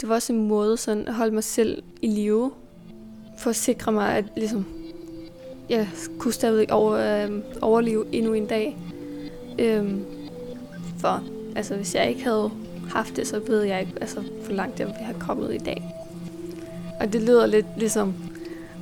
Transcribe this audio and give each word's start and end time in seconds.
Det 0.00 0.08
var 0.08 0.14
også 0.14 0.32
en 0.32 0.48
måde 0.48 0.76
sådan 0.76 1.08
at 1.08 1.14
holde 1.14 1.34
mig 1.34 1.44
selv 1.44 1.82
i 2.02 2.06
live, 2.06 2.50
for 3.38 3.50
at 3.50 3.56
sikre 3.56 3.92
mig, 3.92 4.14
at 4.14 4.24
ligesom, 4.36 4.66
jeg 5.68 5.88
kunne 6.18 6.32
stadig 6.32 6.72
over, 6.72 7.24
øh, 7.24 7.30
overleve 7.60 8.04
endnu 8.12 8.32
en 8.32 8.46
dag. 8.46 8.76
Øhm, 9.58 10.04
for 10.98 11.22
altså, 11.56 11.76
hvis 11.76 11.94
jeg 11.94 12.08
ikke 12.08 12.24
havde 12.24 12.50
haft 12.90 13.16
det, 13.16 13.26
så 13.26 13.38
ved 13.38 13.62
jeg 13.62 13.80
ikke, 13.80 13.92
altså, 14.00 14.20
hvor 14.20 14.54
langt 14.54 14.80
jeg 14.80 14.86
ville 14.86 15.00
have 15.00 15.20
kommet 15.20 15.54
i 15.54 15.58
dag. 15.58 15.94
Og 17.00 17.12
det 17.12 17.22
lyder 17.22 17.46
lidt 17.46 17.66
ligesom, 17.76 18.14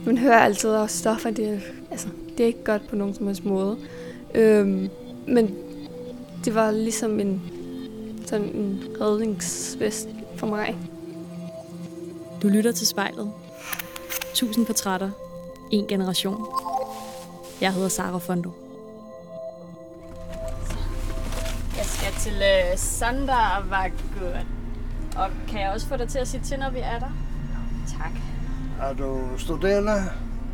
man 0.07 0.19
hører 0.19 0.39
altid, 0.39 0.71
at 0.71 0.91
stoffer, 0.91 1.30
det, 1.30 1.61
altså, 1.91 2.09
det 2.29 2.41
er 2.41 2.46
ikke 2.46 2.64
godt 2.64 2.89
på 2.89 2.96
nogen 2.96 3.14
som 3.14 3.27
helst 3.27 3.45
måde. 3.45 3.77
Øhm, 4.35 4.89
men 5.27 5.55
det 6.45 6.55
var 6.55 6.71
ligesom 6.71 7.21
en, 7.21 7.43
sådan 8.27 8.48
en 8.48 8.85
redningsvest 9.01 10.09
for 10.37 10.46
mig. 10.46 10.77
Du 12.43 12.48
lytter 12.48 12.73
til 12.73 12.87
spejlet. 12.87 13.33
Tusind 14.34 14.66
portrætter. 14.66 15.11
En 15.70 15.87
generation. 15.87 16.47
Jeg 17.61 17.73
hedder 17.74 17.88
Sara 17.88 18.19
Fondo. 18.19 18.51
Jeg 21.77 21.84
skal 21.84 22.12
til 22.20 22.33
uh, 22.33 22.78
Sandarvagur. 22.78 24.37
Og 25.16 25.30
kan 25.48 25.61
jeg 25.61 25.70
også 25.70 25.87
få 25.87 25.97
dig 25.97 26.09
til 26.09 26.19
at 26.19 26.28
sige 26.28 26.42
til, 26.42 26.59
når 26.59 26.70
vi 26.70 26.78
er 26.78 26.98
der? 26.98 27.11
Tak. 27.98 28.11
Er 28.80 28.92
du 28.92 29.20
studerende? 29.39 29.92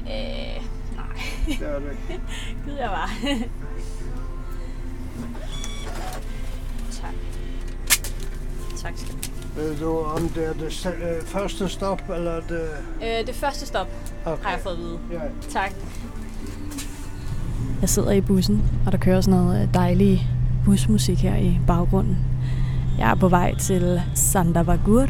Øh, 0.00 0.62
nej. 0.96 1.06
Det 1.46 1.68
er 1.68 1.78
det. 1.78 1.96
Gud, 2.64 2.72
jeg 2.72 2.90
var. 2.90 3.10
Tak 8.82 8.92
skal 8.96 9.14
du 9.14 9.60
Ved 9.60 9.76
du, 9.76 9.98
om 9.98 10.28
det 10.28 10.46
er 10.48 10.52
det 10.52 10.86
øh, 10.86 11.26
første 11.26 11.68
stop, 11.68 12.02
eller 12.14 12.34
det... 12.48 12.60
Øh, 13.02 13.26
det 13.26 13.34
første 13.34 13.66
stop 13.66 13.88
Okay. 14.26 14.42
har 14.44 14.50
jeg 14.50 14.60
fået 14.60 14.72
at 14.72 14.78
vide. 14.78 14.98
Ja. 15.12 15.18
Tak. 15.50 15.72
Jeg 17.80 17.88
sidder 17.88 18.10
i 18.10 18.20
bussen, 18.20 18.62
og 18.86 18.92
der 18.92 18.98
kører 18.98 19.20
sådan 19.20 19.40
noget 19.40 19.62
øh, 19.62 19.74
dejlig 19.74 20.28
busmusik 20.64 21.18
her 21.18 21.36
i 21.36 21.58
baggrunden. 21.66 22.18
Jeg 22.98 23.10
er 23.10 23.14
på 23.14 23.28
vej 23.28 23.54
til 23.54 24.02
Sandavagur. 24.14 25.06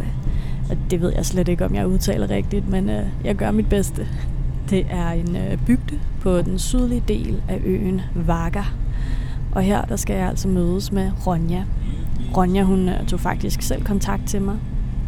og 0.71 0.77
Det 0.91 1.01
ved 1.01 1.13
jeg 1.17 1.27
slet 1.27 1.49
ikke, 1.49 1.65
om 1.65 1.75
jeg 1.75 1.87
udtaler 1.87 2.31
rigtigt, 2.31 2.69
men 2.69 2.91
øh, 2.91 3.07
jeg 3.25 3.35
gør 3.35 3.51
mit 3.51 3.69
bedste. 3.69 4.09
Det 4.71 4.87
er 4.91 5.11
en 5.11 5.37
øh, 5.37 5.59
bygde 5.67 6.01
på 6.21 6.43
den 6.43 6.59
sydlige 6.59 7.05
del 7.09 7.43
af 7.49 7.61
øen 7.65 8.01
Vaga. 8.15 8.63
Og 9.53 9.63
her 9.63 9.85
der 9.85 9.97
skal 9.97 10.17
jeg 10.17 10.29
altså 10.29 10.49
mødes 10.49 10.93
med 10.93 11.11
Ronja. 11.27 11.65
Ronja 12.37 12.63
hun 12.63 12.89
øh, 12.89 13.07
tog 13.07 13.21
faktisk 13.21 13.63
selv 13.63 13.85
kontakt 13.85 14.27
til 14.27 14.43
mig. 14.43 14.57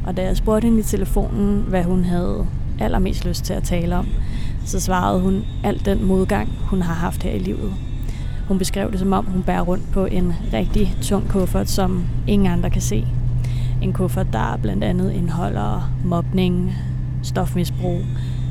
Og 0.07 0.17
da 0.17 0.23
jeg 0.23 0.37
spurgte 0.37 0.65
hende 0.65 0.81
i 0.81 0.83
telefonen, 0.83 1.65
hvad 1.69 1.85
hun 1.85 2.05
havde 2.05 2.47
allermest 2.81 3.25
lyst 3.25 3.45
til 3.45 3.53
at 3.53 3.63
tale 3.63 3.97
om, 3.97 4.07
så 4.65 4.81
svarede 4.81 5.21
hun 5.21 5.45
alt 5.65 5.87
den 5.87 6.05
modgang, 6.05 6.49
hun 6.61 6.83
har 6.83 6.95
haft 6.95 7.23
her 7.23 7.31
i 7.31 7.39
livet. 7.39 7.75
Hun 8.49 8.59
beskrev 8.59 8.93
det 8.93 8.99
som 8.99 9.13
om, 9.13 9.25
hun 9.25 9.43
bærer 9.43 9.61
rundt 9.61 9.93
på 9.93 10.05
en 10.05 10.33
rigtig 10.53 10.97
tung 11.03 11.29
kuffert, 11.29 11.71
som 11.71 12.05
ingen 12.27 12.53
andre 12.53 12.71
kan 12.71 12.83
se. 12.83 13.07
En 13.83 13.93
kuffert, 13.93 14.27
der 14.33 14.59
blandt 14.63 14.85
andet 14.85 15.13
indeholder 15.13 15.93
mobning, 16.05 16.75
stofmisbrug, 17.23 18.01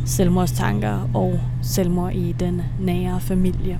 selvmordstanker 0.06 1.10
og 1.14 1.40
selvmord 1.62 2.14
i 2.14 2.36
den 2.40 2.62
nære 2.80 3.20
familie. 3.20 3.80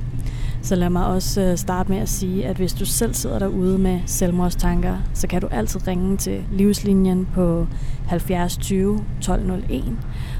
Så 0.64 0.76
lad 0.76 0.90
mig 0.90 1.06
også 1.06 1.42
øh, 1.42 1.58
starte 1.58 1.92
med 1.92 2.00
at 2.00 2.10
sige, 2.10 2.46
at 2.46 2.56
hvis 2.56 2.74
du 2.74 2.86
selv 2.86 3.14
sidder 3.14 3.40
derude 3.40 3.78
med 3.78 4.02
selvmordstanker, 4.06 4.98
så 5.14 5.28
kan 5.28 5.42
du 5.42 5.48
altid 5.48 5.88
ringe 5.88 6.18
til 6.18 6.46
livslinjen 6.52 7.28
på 7.34 7.68
70 8.08 8.58
20 8.58 9.06
1201. 9.18 9.98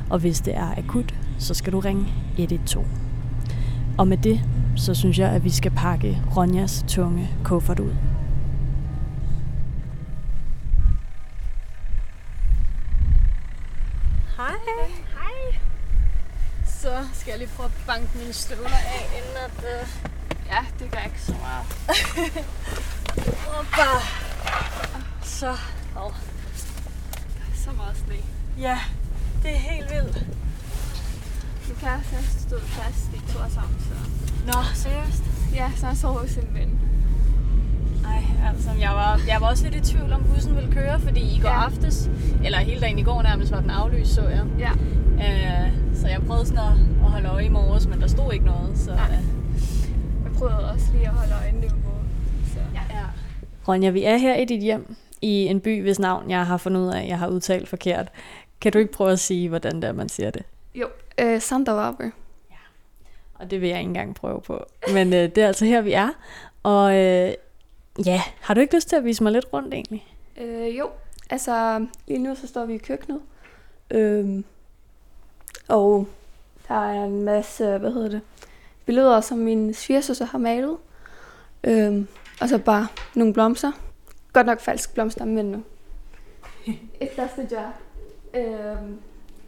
Og 0.10 0.20
hvis 0.20 0.42
det 0.42 0.56
er 0.56 0.78
akut, 0.78 1.14
så 1.40 1.54
skal 1.54 1.74
du 1.74 1.80
ringe 1.80 2.08
112. 2.38 2.86
Og 3.98 4.08
med 4.08 4.18
det, 4.18 4.42
så 4.76 4.94
synes 4.94 5.20
jeg, 5.20 5.30
at 5.30 5.44
vi 5.44 5.50
skal 5.50 5.72
pakke 5.72 6.22
Ronjas 6.38 6.86
tunge 6.88 7.30
kuffert 7.44 7.80
ud. 7.80 7.94
Hej. 14.38 14.56
Hej. 15.14 15.60
Så 16.66 16.90
skal 17.14 17.32
jeg 17.32 17.40
lige 17.40 17.50
prøve 17.56 17.66
at 17.66 17.84
banke 17.88 18.18
mine 18.18 18.34
støvler 18.34 18.68
af, 18.70 19.18
inden 19.18 19.38
at... 19.46 19.82
Øh... 19.82 20.13
Ja, 20.54 20.62
det 20.80 20.92
gør 20.92 21.00
ikke 21.06 21.22
så 21.22 21.34
meget. 21.46 21.66
Hoppa. 23.48 23.88
Så. 25.24 25.52
Oh. 25.96 26.12
Så 27.56 27.70
meget 27.78 27.98
sne. 27.98 28.16
Ja, 28.60 28.78
det 29.44 29.52
er 29.52 29.58
helt 29.58 29.92
vildt. 29.92 30.26
Min 31.68 31.76
kæreste 31.82 32.40
stået 32.40 32.62
fast 32.62 33.10
i 33.14 33.32
to 33.34 33.40
år 33.40 33.50
sammen, 33.50 33.76
så... 33.80 33.96
Nå, 34.46 34.64
seriøst? 34.74 35.24
Ja, 35.56 35.72
så 35.78 35.88
jeg 35.88 35.98
sover 35.98 36.20
hos 36.20 36.36
en 36.38 36.48
ven. 36.54 36.80
Ej, 38.06 38.24
altså, 38.50 38.70
jeg 38.80 38.92
var, 38.92 39.20
jeg 39.28 39.42
var 39.42 39.48
også 39.48 39.64
lidt 39.70 39.76
i 39.90 39.92
tvivl 39.94 40.14
om 40.14 40.24
bussen 40.24 40.56
ville 40.56 40.72
køre, 40.74 41.00
fordi 41.00 41.36
i 41.36 41.40
går 41.42 41.50
Ja. 41.50 41.64
aftes, 41.66 42.10
eller 42.44 42.58
hele 42.60 42.82
dagen 42.82 43.00
i 43.00 43.04
går 43.04 43.22
nærmest, 43.22 43.52
var 43.52 43.60
den 43.62 43.70
aflyst, 43.70 44.14
så 44.14 44.28
jeg. 44.28 44.46
Ja. 44.60 44.72
Øh, 45.16 45.72
så 46.02 46.08
jeg 46.08 46.22
prøvede 46.28 46.46
sådan 46.48 46.60
at, 46.60 47.06
at 47.06 47.12
holde 47.12 47.28
øje 47.30 47.46
i 47.46 47.50
morges, 47.50 47.88
men 47.88 48.02
der 48.02 48.08
stod 48.08 48.34
ikke 48.34 48.46
noget, 48.46 48.78
så... 48.78 48.92
Nej. 48.96 49.12
Øh, 49.12 49.43
Jeg 50.34 50.40
prøvede 50.40 50.72
også 50.72 50.86
lige 50.94 51.08
at 51.08 51.14
holde 51.14 51.34
øjnene 51.44 51.70
på. 51.70 51.92
Så. 52.54 52.60
Ja. 52.74 52.98
ja. 52.98 53.06
Ronja, 53.68 53.90
vi 53.90 54.04
er 54.04 54.18
her 54.18 54.36
i 54.36 54.46
dit 54.46 54.62
hjem, 54.62 54.96
i 55.22 55.46
en 55.46 55.60
by, 55.60 55.82
hvis 55.82 56.00
navn 56.00 56.30
jeg 56.30 56.46
har 56.46 56.58
fundet 56.58 56.82
ud 56.82 56.88
af, 56.88 57.08
jeg 57.08 57.20
har 57.20 57.28
udtalt 57.28 57.68
forkert. 57.68 58.12
Kan 58.62 58.72
du 58.72 58.80
ikke 58.80 58.92
prøve 58.92 59.12
at 59.12 59.20
sige, 59.20 59.50
hvordan 59.50 59.76
det 59.76 59.84
er, 59.84 59.92
man 59.92 60.10
siger 60.10 60.32
det? 60.32 60.44
Jo, 60.76 60.88
øh, 61.20 61.42
Sandervarpe. 61.42 62.12
Og 63.34 63.52
det 63.52 63.62
vil 63.62 63.70
jeg 63.70 63.80
ikke 63.80 63.88
engang 63.88 64.16
prøve 64.16 64.42
på. 64.42 64.66
Men 64.94 65.14
øh, 65.14 65.20
det 65.20 65.38
er 65.38 65.48
altså 65.48 65.66
her, 65.66 65.82
vi 65.82 65.94
er. 65.94 66.10
Og 66.64 66.96
øh, 66.96 67.34
ja, 68.06 68.22
har 68.42 68.54
du 68.54 68.60
ikke 68.62 68.76
lyst 68.76 68.90
til 68.90 68.96
at 68.96 69.06
vise 69.06 69.24
mig 69.24 69.32
lidt 69.32 69.46
rundt 69.54 69.74
egentlig? 69.74 70.08
Øh, 70.38 70.78
jo, 70.78 70.90
altså 71.30 71.86
lige 72.08 72.20
nu 72.20 72.36
så 72.36 72.48
står 72.48 72.66
vi 72.66 72.74
i 72.74 72.78
køkkenet. 72.78 73.22
Øhm, 73.92 74.46
og 75.68 76.08
der 76.68 76.76
er 76.76 77.06
en 77.06 77.24
masse, 77.24 77.78
hvad 77.78 77.92
hedder 77.92 78.10
det, 78.10 78.22
billeder, 78.86 79.22
som 79.22 79.38
min 79.38 79.74
svigersøster 79.74 80.26
har 80.26 80.38
malet. 80.38 80.78
Øhm, 81.64 82.08
og 82.42 82.50
så 82.50 82.58
bare 82.58 82.88
nogle 83.16 83.34
blomster. 83.34 83.72
Godt 84.34 84.46
nok 84.46 84.60
falske 84.60 84.94
blomster, 84.94 85.26
men 85.26 85.66
et 87.02 87.10
første 87.16 87.48
job. 87.52 87.74
Øhm, 88.36 88.98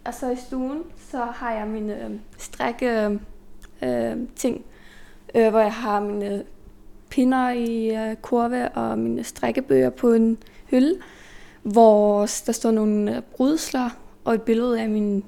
og 0.06 0.14
så 0.14 0.30
i 0.30 0.36
stuen, 0.36 0.84
så 1.12 1.18
har 1.18 1.54
jeg 1.54 1.68
mine 1.68 2.04
øhm, 2.04 2.20
strække 2.38 3.20
øhm, 3.84 4.30
ting, 4.36 4.66
øh, 5.36 5.50
hvor 5.50 5.60
jeg 5.60 5.74
har 5.74 6.00
mine 6.00 6.44
pinder 7.10 7.50
i 7.50 7.96
øh, 7.96 8.16
kurve 8.16 8.70
og 8.70 9.00
mine 9.00 9.24
strikkebøger 9.24 9.90
på 9.90 10.14
en 10.14 10.38
hylde, 10.66 11.00
hvor 11.62 12.20
der 12.20 12.52
står 12.52 12.72
nogle 12.72 13.16
øh, 13.16 13.22
brudslør 13.22 13.98
og 14.24 14.34
et 14.34 14.42
billede 14.42 14.82
af 14.82 14.90
mine 14.90 15.24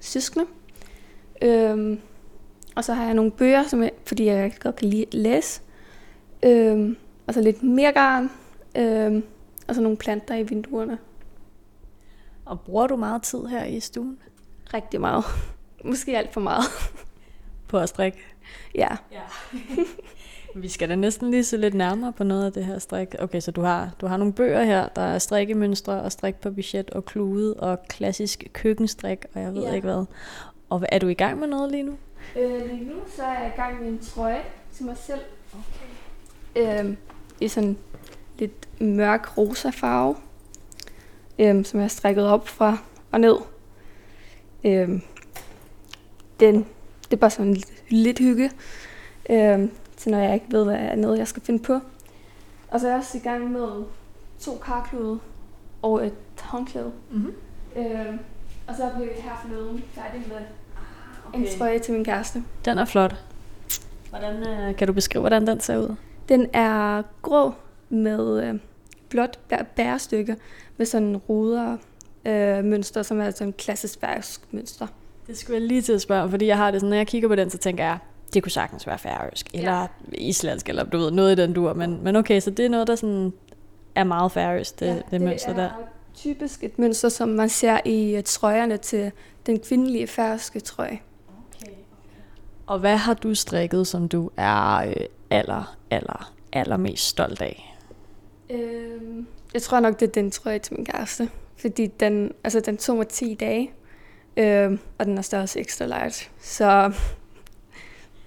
søskende. 0.00 0.46
Øhm, 1.42 2.00
og 2.78 2.84
så 2.84 2.94
har 2.94 3.04
jeg 3.04 3.14
nogle 3.14 3.30
bøger, 3.30 3.62
som 3.62 3.82
jeg, 3.82 3.90
fordi 4.06 4.24
jeg 4.26 4.52
godt 4.60 4.76
kan 4.76 4.88
lide 4.88 5.02
at 5.06 5.14
læse. 5.14 5.60
Øhm, 6.42 6.96
og 7.26 7.34
så 7.34 7.40
lidt 7.40 7.62
mere 7.62 7.92
garn. 7.92 8.30
Øhm, 8.76 9.24
og 9.68 9.74
så 9.74 9.80
nogle 9.80 9.96
planter 9.96 10.34
i 10.34 10.42
vinduerne. 10.42 10.98
Og 12.44 12.60
bruger 12.60 12.86
du 12.86 12.96
meget 12.96 13.22
tid 13.22 13.46
her 13.46 13.64
i 13.64 13.80
stuen 13.80 14.18
Rigtig 14.74 15.00
meget. 15.00 15.24
Måske 15.84 16.18
alt 16.18 16.32
for 16.32 16.40
meget. 16.40 16.64
på 17.68 17.78
at 17.78 17.88
strikke? 17.88 18.18
ja. 18.74 18.88
Vi 20.54 20.68
skal 20.68 20.88
da 20.88 20.94
næsten 20.94 21.30
lige 21.30 21.44
se 21.44 21.56
lidt 21.56 21.74
nærmere 21.74 22.12
på 22.12 22.24
noget 22.24 22.46
af 22.46 22.52
det 22.52 22.64
her 22.64 22.78
strik. 22.78 23.14
Okay, 23.18 23.40
så 23.40 23.50
du 23.50 23.60
har, 23.60 23.90
du 24.00 24.06
har 24.06 24.16
nogle 24.16 24.32
bøger 24.32 24.62
her, 24.62 24.88
der 24.88 25.02
er 25.02 25.18
strikkemønstre 25.18 26.02
og 26.02 26.12
strik 26.12 26.34
på 26.34 26.50
budget 26.50 26.90
og 26.90 27.04
klude 27.04 27.54
og 27.54 27.78
klassisk 27.88 28.44
køkkenstrik, 28.52 29.24
og 29.34 29.40
jeg 29.40 29.54
ved 29.54 29.62
Ja. 29.62 29.72
ikke 29.74 29.86
hvad. 29.88 30.04
Og 30.68 30.82
er 30.88 30.98
du 30.98 31.08
i 31.08 31.14
gang 31.14 31.38
med 31.40 31.48
noget 31.48 31.70
lige 31.70 31.82
nu? 31.82 31.96
Øh, 32.36 32.70
lige 32.70 32.84
nu 32.84 32.94
så 33.16 33.22
er 33.22 33.40
jeg 33.42 33.52
i 33.56 33.60
gang 33.60 33.80
med 33.80 33.88
en 33.88 33.98
trøje 33.98 34.42
til 34.72 34.86
mig 34.86 34.96
selv. 34.96 35.20
Okay. 35.52 36.80
Øhm, 36.80 36.96
I 37.40 37.48
sådan 37.48 37.78
lidt 38.38 38.80
mørk 38.80 39.38
rosa 39.38 39.70
farve, 39.70 40.16
øhm, 41.38 41.64
som 41.64 41.80
jeg 41.80 41.84
har 41.84 41.88
strikket 41.88 42.26
op 42.26 42.48
fra 42.48 42.78
og 43.12 43.20
ned. 43.20 43.36
Øhm, 44.64 45.02
den, 46.40 46.66
det 47.04 47.12
er 47.12 47.16
bare 47.16 47.30
sådan 47.30 47.54
lidt, 47.54 47.72
lidt 47.88 48.18
hygge, 48.18 48.50
øhm, 49.30 49.70
til 49.96 50.10
når 50.10 50.18
jeg 50.18 50.34
ikke 50.34 50.46
ved, 50.50 50.64
hvad 50.64 50.76
er 50.76 50.94
noget, 50.96 51.18
jeg 51.18 51.28
skal 51.28 51.42
finde 51.42 51.62
på. 51.62 51.80
Og 52.68 52.80
så 52.80 52.86
er 52.86 52.90
jeg 52.90 52.98
også 52.98 53.18
i 53.18 53.20
gang 53.20 53.50
med 53.50 53.84
to 54.40 54.58
karklude 54.64 55.20
og 55.82 56.06
et 56.06 56.14
håndklæde. 56.40 56.92
Mm-hmm. 57.10 57.34
Øhm, 57.76 58.18
og 58.66 58.74
så 58.76 58.90
blev 58.96 59.06
jeg 59.06 59.22
her 59.22 59.38
forleden 59.42 59.84
færdig 59.92 60.24
med 60.28 60.36
en 61.34 61.46
trøje 61.58 61.78
til 61.78 61.94
min 61.94 62.04
kæreste. 62.04 62.42
Den 62.64 62.78
er 62.78 62.84
flot. 62.84 63.14
Hvordan, 64.10 64.48
øh, 64.48 64.76
kan 64.76 64.86
du 64.86 64.92
beskrive, 64.92 65.20
hvordan 65.20 65.46
den 65.46 65.60
ser 65.60 65.76
ud? 65.78 65.94
Den 66.28 66.46
er 66.52 67.02
grå 67.22 67.52
med 67.88 68.44
øh, 68.44 68.54
blåt 69.08 69.38
bær- 69.52 69.64
bærestykke 69.76 70.36
med 70.76 70.86
sådan 70.86 71.16
ruder 71.16 71.76
øh, 72.24 72.64
mønster, 72.64 73.02
som 73.02 73.20
er 73.20 73.30
sådan 73.30 73.46
en 73.46 73.52
klassisk 73.52 74.00
færøsk 74.00 74.40
mønster. 74.50 74.86
Det 75.26 75.38
skulle 75.38 75.58
jeg 75.60 75.68
lige 75.68 75.82
til 75.82 75.92
at 75.92 76.00
spørge, 76.00 76.30
fordi 76.30 76.46
jeg 76.46 76.56
har 76.56 76.70
det 76.70 76.80
sådan, 76.80 76.90
når 76.90 76.96
jeg 76.96 77.06
kigger 77.06 77.28
på 77.28 77.34
den, 77.34 77.50
så 77.50 77.58
tænker 77.58 77.84
jeg, 77.84 77.98
det 78.34 78.42
kunne 78.42 78.52
sagtens 78.52 78.86
være 78.86 78.98
færøsk, 78.98 79.46
eller 79.54 79.80
ja. 79.80 79.86
islandsk, 80.12 80.68
eller 80.68 80.84
du 80.84 80.98
ved, 80.98 81.10
noget 81.10 81.38
i 81.38 81.42
den 81.42 81.52
dur. 81.52 81.72
Men, 81.72 82.04
men 82.04 82.16
okay, 82.16 82.40
så 82.40 82.50
det 82.50 82.64
er 82.64 82.68
noget, 82.68 82.86
der 82.86 82.96
sådan 82.96 83.32
er 83.94 84.04
meget 84.04 84.32
færøsk, 84.32 84.80
det, 84.80 84.86
ja, 84.86 84.94
det, 84.94 85.04
det 85.10 85.20
mønster 85.20 85.54
der. 85.54 85.70
typisk 86.14 86.64
et 86.64 86.78
mønster, 86.78 87.08
som 87.08 87.28
man 87.28 87.48
ser 87.48 87.78
i 87.84 88.22
trøjerne 88.24 88.76
til 88.76 89.12
den 89.46 89.60
kvindelige 89.60 90.06
færøske 90.06 90.60
trøje. 90.60 90.98
Og 92.68 92.78
hvad 92.78 92.96
har 92.96 93.14
du 93.14 93.34
strikket, 93.34 93.86
som 93.86 94.08
du 94.08 94.30
er 94.36 94.76
øh, 94.76 94.94
aller, 95.30 95.76
aller, 95.90 96.32
aller 96.52 96.76
mest 96.76 97.08
stolt 97.08 97.42
af? 97.42 97.76
Øhm, 98.50 99.26
jeg 99.54 99.62
tror 99.62 99.80
nok, 99.80 100.00
det 100.00 100.08
er 100.08 100.12
den 100.12 100.30
trøje 100.30 100.58
til 100.58 100.74
min 100.74 100.84
kæreste. 100.84 101.30
Fordi 101.56 101.86
den, 101.86 102.32
altså, 102.44 102.60
den 102.60 102.76
tog 102.76 102.96
mig 102.96 103.08
10 103.08 103.34
dage, 103.34 103.70
øhm, 104.36 104.78
og 104.98 105.06
den 105.06 105.18
er 105.18 105.22
størrelse 105.22 105.60
ekstra 105.60 105.86
large. 105.86 106.30
Så 106.40 106.64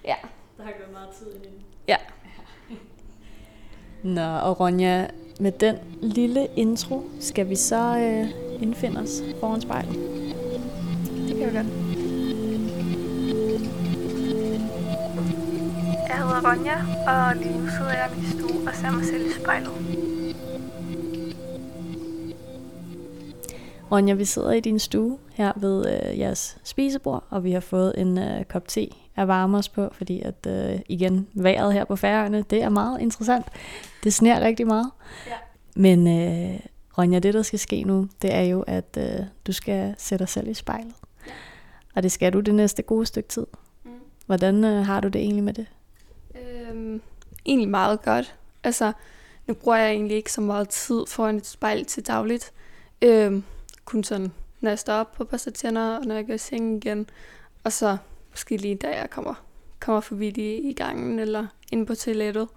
ja. 0.04 0.14
Der 0.56 0.64
har 0.64 0.72
gået 0.78 0.92
meget 0.92 1.08
tid 1.18 1.26
i 1.26 1.38
den. 1.38 1.54
Ja. 1.88 1.96
Nå, 4.14 4.38
og 4.38 4.60
Ronja, 4.60 5.06
med 5.40 5.52
den 5.52 5.76
lille 6.02 6.48
intro, 6.56 7.02
skal 7.20 7.48
vi 7.48 7.56
så 7.56 7.98
øh, 7.98 8.62
indfinde 8.62 9.00
os 9.00 9.22
foran 9.40 9.60
spejlet? 9.60 9.94
Det 11.28 11.36
kan 11.36 11.52
vi 11.52 11.56
godt. 11.56 11.91
Hedder 16.42 16.58
Ronja, 16.58 16.76
og 17.06 17.36
lige 17.36 17.58
nu 17.58 17.68
sidder 17.68 17.92
jeg 17.92 18.10
i 18.12 18.20
min 18.20 18.30
stue 18.30 18.68
og 18.68 18.74
ser 18.74 18.90
mig 18.90 19.04
selv 19.04 19.26
i 19.26 19.32
spejlet. 19.32 19.70
Ronja, 23.92 24.14
vi 24.14 24.24
sidder 24.24 24.52
i 24.52 24.60
din 24.60 24.78
stue 24.78 25.18
her 25.32 25.52
ved 25.56 25.86
øh, 25.86 26.18
jeres 26.18 26.58
spisebord, 26.64 27.24
og 27.30 27.44
vi 27.44 27.52
har 27.52 27.60
fået 27.60 27.94
en 27.96 28.18
øh, 28.18 28.44
kop 28.44 28.68
te 28.68 28.88
at 29.16 29.28
varme 29.28 29.58
os 29.58 29.68
på, 29.68 29.88
fordi 29.92 30.20
at 30.20 30.46
øh, 30.48 30.80
igen, 30.88 31.28
vejret 31.34 31.72
her 31.72 31.84
på 31.84 31.96
færøerne, 31.96 32.44
det 32.50 32.62
er 32.62 32.68
meget 32.68 33.00
interessant. 33.00 33.46
Det 34.04 34.12
sner 34.12 34.40
rigtig 34.40 34.66
meget. 34.66 34.90
Ja. 35.26 35.32
Men 35.76 36.06
øh, 36.06 36.60
Ronja, 36.98 37.18
det 37.18 37.34
der 37.34 37.42
skal 37.42 37.58
ske 37.58 37.82
nu, 37.82 38.08
det 38.22 38.34
er 38.34 38.42
jo, 38.42 38.60
at 38.66 38.98
øh, 38.98 39.26
du 39.46 39.52
skal 39.52 39.94
sætte 39.98 40.22
dig 40.22 40.28
selv 40.28 40.48
i 40.48 40.54
spejlet. 40.54 40.94
Ja. 41.26 41.32
Og 41.94 42.02
det 42.02 42.12
skal 42.12 42.32
du 42.32 42.40
det 42.40 42.54
næste 42.54 42.82
gode 42.82 43.06
stykke 43.06 43.28
tid. 43.28 43.46
Mm. 43.84 43.90
Hvordan 44.26 44.64
øh, 44.64 44.86
har 44.86 45.00
du 45.00 45.08
det 45.08 45.20
egentlig 45.20 45.44
med 45.44 45.52
det? 45.52 45.66
Øhm, 46.72 47.00
egentlig 47.46 47.68
meget 47.68 48.02
godt. 48.02 48.36
Altså, 48.64 48.92
nu 49.46 49.54
bruger 49.54 49.76
jeg 49.76 49.90
egentlig 49.90 50.16
ikke 50.16 50.32
så 50.32 50.40
meget 50.40 50.68
tid 50.68 51.06
foran 51.08 51.36
et 51.36 51.46
spejl 51.46 51.84
til 51.84 52.06
dagligt. 52.06 52.52
Øhm, 53.02 53.44
kun 53.84 54.04
sådan, 54.04 54.32
når 54.60 54.70
jeg 54.70 54.78
står 54.78 54.94
op 54.94 55.12
på 55.12 55.24
børste 55.24 55.50
tænder, 55.50 55.98
og 55.98 56.04
når 56.04 56.14
jeg 56.14 56.26
går 56.26 56.34
i 56.34 56.38
seng 56.38 56.76
igen. 56.76 57.10
Og 57.64 57.72
så 57.72 57.96
måske 58.30 58.56
lige 58.56 58.74
da 58.74 58.88
jeg 58.88 59.10
kommer, 59.10 59.34
kommer 59.80 60.00
forbi 60.00 60.30
de 60.30 60.54
i 60.54 60.72
gangen, 60.72 61.18
eller 61.18 61.46
ind 61.72 61.86
på 61.86 61.94
toilettet. 61.94 62.48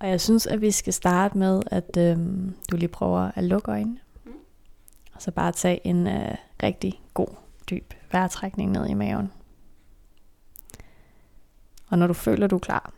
Og 0.00 0.08
jeg 0.08 0.20
synes, 0.20 0.46
at 0.46 0.60
vi 0.60 0.70
skal 0.70 0.92
starte 0.92 1.38
med, 1.38 1.62
at 1.66 1.96
øhm, 1.98 2.54
du 2.70 2.76
lige 2.76 2.88
prøver 2.88 3.30
at 3.34 3.44
lukke 3.44 3.70
øjnene. 3.70 3.98
Mm. 4.24 4.32
Og 5.14 5.22
så 5.22 5.30
bare 5.30 5.52
tage 5.52 5.86
en 5.86 6.06
øh, 6.06 6.34
rigtig 6.62 7.02
god, 7.14 7.28
dyb 7.70 7.94
vejrtrækning 8.12 8.70
ned 8.70 8.86
i 8.86 8.94
maven. 8.94 9.30
Og 11.88 11.98
når 11.98 12.06
du 12.06 12.14
føler, 12.14 12.46
du 12.46 12.56
er 12.56 12.60
klar, 12.60 12.92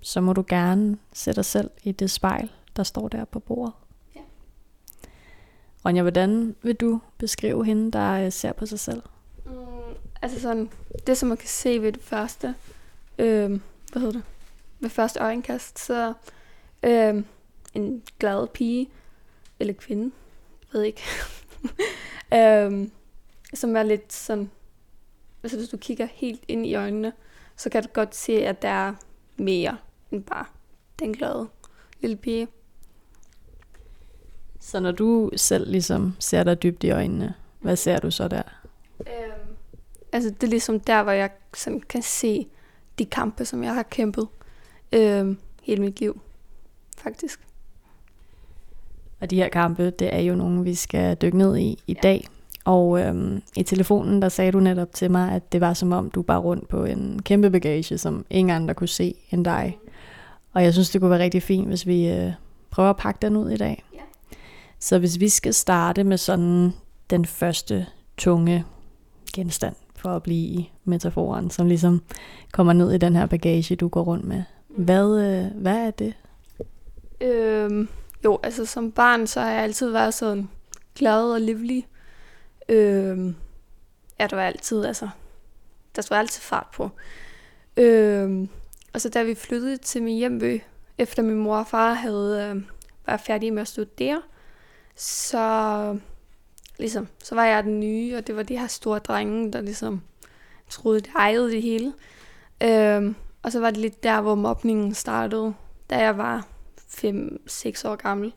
så 0.00 0.20
må 0.20 0.32
du 0.32 0.44
gerne 0.48 0.98
sætte 1.12 1.36
dig 1.36 1.44
selv 1.44 1.70
i 1.82 1.92
det 1.92 2.10
spejl, 2.10 2.50
der 2.76 2.82
står 2.82 3.08
der 3.08 3.24
på 3.24 3.40
bordet. 3.40 3.74
Ja. 4.16 4.20
Ronja, 5.84 6.02
hvordan 6.02 6.56
vil 6.62 6.74
du 6.74 7.00
beskrive 7.18 7.64
hende, 7.64 7.92
der 7.92 8.12
øh, 8.12 8.32
ser 8.32 8.52
på 8.52 8.66
sig 8.66 8.80
selv? 8.80 9.02
Mm, 9.46 9.52
altså 10.22 10.40
sådan, 10.40 10.70
det 11.06 11.18
som 11.18 11.28
man 11.28 11.38
kan 11.38 11.48
se 11.48 11.82
ved 11.82 11.92
det 11.92 12.02
første, 12.02 12.54
øh, 13.18 13.50
hvad 13.92 14.00
hedder 14.00 14.12
det, 14.12 14.22
ved 14.80 14.90
første 14.90 15.20
øjenkast, 15.20 15.78
så 15.78 16.12
øh, 16.82 17.24
en 17.74 18.02
glad 18.18 18.46
pige, 18.46 18.90
eller 19.60 19.74
kvinde, 19.74 20.14
ved 20.72 20.82
ikke, 20.82 21.02
øh, 22.34 22.88
som 23.54 23.76
er 23.76 23.82
lidt 23.82 24.12
sådan, 24.12 24.50
altså 25.42 25.58
hvis 25.58 25.68
du 25.68 25.76
kigger 25.76 26.06
helt 26.06 26.44
ind 26.48 26.66
i 26.66 26.74
øjnene, 26.74 27.12
så 27.56 27.70
kan 27.70 27.82
du 27.82 27.88
godt 27.92 28.14
se, 28.14 28.32
at 28.32 28.62
der 28.62 28.68
er 28.68 28.94
mere 29.36 29.76
end 30.10 30.24
bare 30.24 30.44
den 30.98 31.12
glade 31.12 31.48
lille 32.00 32.16
pige. 32.16 32.48
Så 34.60 34.80
når 34.80 34.92
du 34.92 35.30
selv 35.36 35.70
ligesom 35.70 36.16
ser 36.18 36.44
dig 36.44 36.62
dybt 36.62 36.84
i 36.84 36.90
øjnene, 36.90 37.34
hvad 37.60 37.76
ser 37.76 37.98
du 37.98 38.10
så 38.10 38.28
der? 38.28 38.42
Øhm, 39.00 39.56
altså 40.12 40.30
det 40.30 40.42
er 40.42 40.50
ligesom 40.50 40.80
der, 40.80 41.02
hvor 41.02 41.12
jeg 41.12 41.30
sådan 41.54 41.80
kan 41.80 42.02
se 42.02 42.48
de 42.98 43.04
kampe, 43.04 43.44
som 43.44 43.64
jeg 43.64 43.74
har 43.74 43.82
kæmpet 43.82 44.28
øhm, 44.92 45.38
hele 45.62 45.80
mit 45.80 46.00
liv, 46.00 46.20
faktisk. 46.98 47.40
Og 49.20 49.30
de 49.30 49.36
her 49.36 49.48
kampe, 49.48 49.90
det 49.90 50.14
er 50.14 50.20
jo 50.20 50.34
nogle, 50.34 50.64
vi 50.64 50.74
skal 50.74 51.16
dykke 51.16 51.38
ned 51.38 51.56
i 51.56 51.82
i 51.86 51.92
ja. 51.92 52.00
dag. 52.02 52.28
Og 52.66 53.00
øhm, 53.00 53.42
i 53.56 53.62
telefonen, 53.62 54.22
der 54.22 54.28
sagde 54.28 54.52
du 54.52 54.60
netop 54.60 54.92
til 54.92 55.10
mig, 55.10 55.32
at 55.32 55.52
det 55.52 55.60
var 55.60 55.74
som 55.74 55.92
om, 55.92 56.10
du 56.10 56.22
bare 56.22 56.38
rundt 56.38 56.68
på 56.68 56.84
en 56.84 57.22
kæmpe 57.22 57.50
bagage, 57.50 57.98
som 57.98 58.26
ingen 58.30 58.56
andre 58.56 58.74
kunne 58.74 58.88
se 58.88 59.14
end 59.30 59.44
dig. 59.44 59.78
Og 60.52 60.64
jeg 60.64 60.72
synes, 60.72 60.90
det 60.90 61.00
kunne 61.00 61.10
være 61.10 61.22
rigtig 61.22 61.42
fint, 61.42 61.68
hvis 61.68 61.86
vi 61.86 62.08
øh, 62.08 62.32
prøver 62.70 62.90
at 62.90 62.96
pakke 62.96 63.18
den 63.22 63.36
ud 63.36 63.50
i 63.50 63.56
dag. 63.56 63.84
Ja. 63.94 64.00
Så 64.78 64.98
hvis 64.98 65.20
vi 65.20 65.28
skal 65.28 65.54
starte 65.54 66.04
med 66.04 66.16
sådan 66.16 66.72
den 67.10 67.24
første 67.24 67.86
tunge 68.16 68.64
genstand, 69.34 69.74
for 69.96 70.08
at 70.08 70.22
blive 70.22 70.46
i 70.46 70.72
metaforen, 70.84 71.50
som 71.50 71.66
ligesom 71.66 72.02
kommer 72.52 72.72
ned 72.72 72.92
i 72.92 72.98
den 72.98 73.16
her 73.16 73.26
bagage, 73.26 73.76
du 73.76 73.88
går 73.88 74.02
rundt 74.02 74.24
med. 74.24 74.42
Hvad, 74.68 75.20
øh, 75.20 75.60
hvad 75.62 75.86
er 75.86 75.90
det? 75.90 76.14
Øhm, 77.20 77.88
jo, 78.24 78.38
altså 78.42 78.64
som 78.64 78.92
barn, 78.92 79.26
så 79.26 79.40
har 79.40 79.50
jeg 79.50 79.62
altid 79.62 79.90
været 79.90 80.14
sådan 80.14 80.48
glad 80.94 81.32
og 81.32 81.40
livlig. 81.40 81.86
Øhm, 82.68 83.36
ja, 84.20 84.26
der 84.26 84.36
var 84.36 84.42
altid, 84.42 84.84
altså, 84.84 85.08
der 85.96 86.06
var 86.10 86.18
altid 86.18 86.42
fart 86.42 86.66
på. 86.74 86.90
Øhm, 87.76 88.48
og 88.92 89.00
så 89.00 89.08
da 89.08 89.22
vi 89.22 89.34
flyttede 89.34 89.76
til 89.76 90.02
min 90.02 90.16
hjemby, 90.16 90.60
efter 90.98 91.22
min 91.22 91.36
mor 91.36 91.56
og 91.56 91.66
far 91.66 91.94
havde 91.94 92.50
øh, 92.50 92.62
været 93.06 93.20
færdige 93.20 93.50
med 93.50 93.62
at 93.62 93.68
studere, 93.68 94.22
så 94.94 95.98
ligesom, 96.78 97.08
så 97.24 97.34
var 97.34 97.44
jeg 97.44 97.64
den 97.64 97.80
nye, 97.80 98.16
og 98.16 98.26
det 98.26 98.36
var 98.36 98.42
de 98.42 98.58
her 98.58 98.66
store 98.66 98.98
drenge, 98.98 99.52
der 99.52 99.60
ligesom 99.60 100.02
troede, 100.68 101.00
det 101.00 101.10
ejede 101.16 101.50
det 101.50 101.62
hele. 101.62 101.92
Øhm, 102.62 103.14
og 103.42 103.52
så 103.52 103.60
var 103.60 103.70
det 103.70 103.80
lidt 103.80 104.02
der, 104.02 104.20
hvor 104.20 104.34
mobningen 104.34 104.94
startede, 104.94 105.54
da 105.90 105.98
jeg 105.98 106.18
var 106.18 106.46
5-6 106.78 107.88
år 107.88 107.96
gammel. 107.96 108.32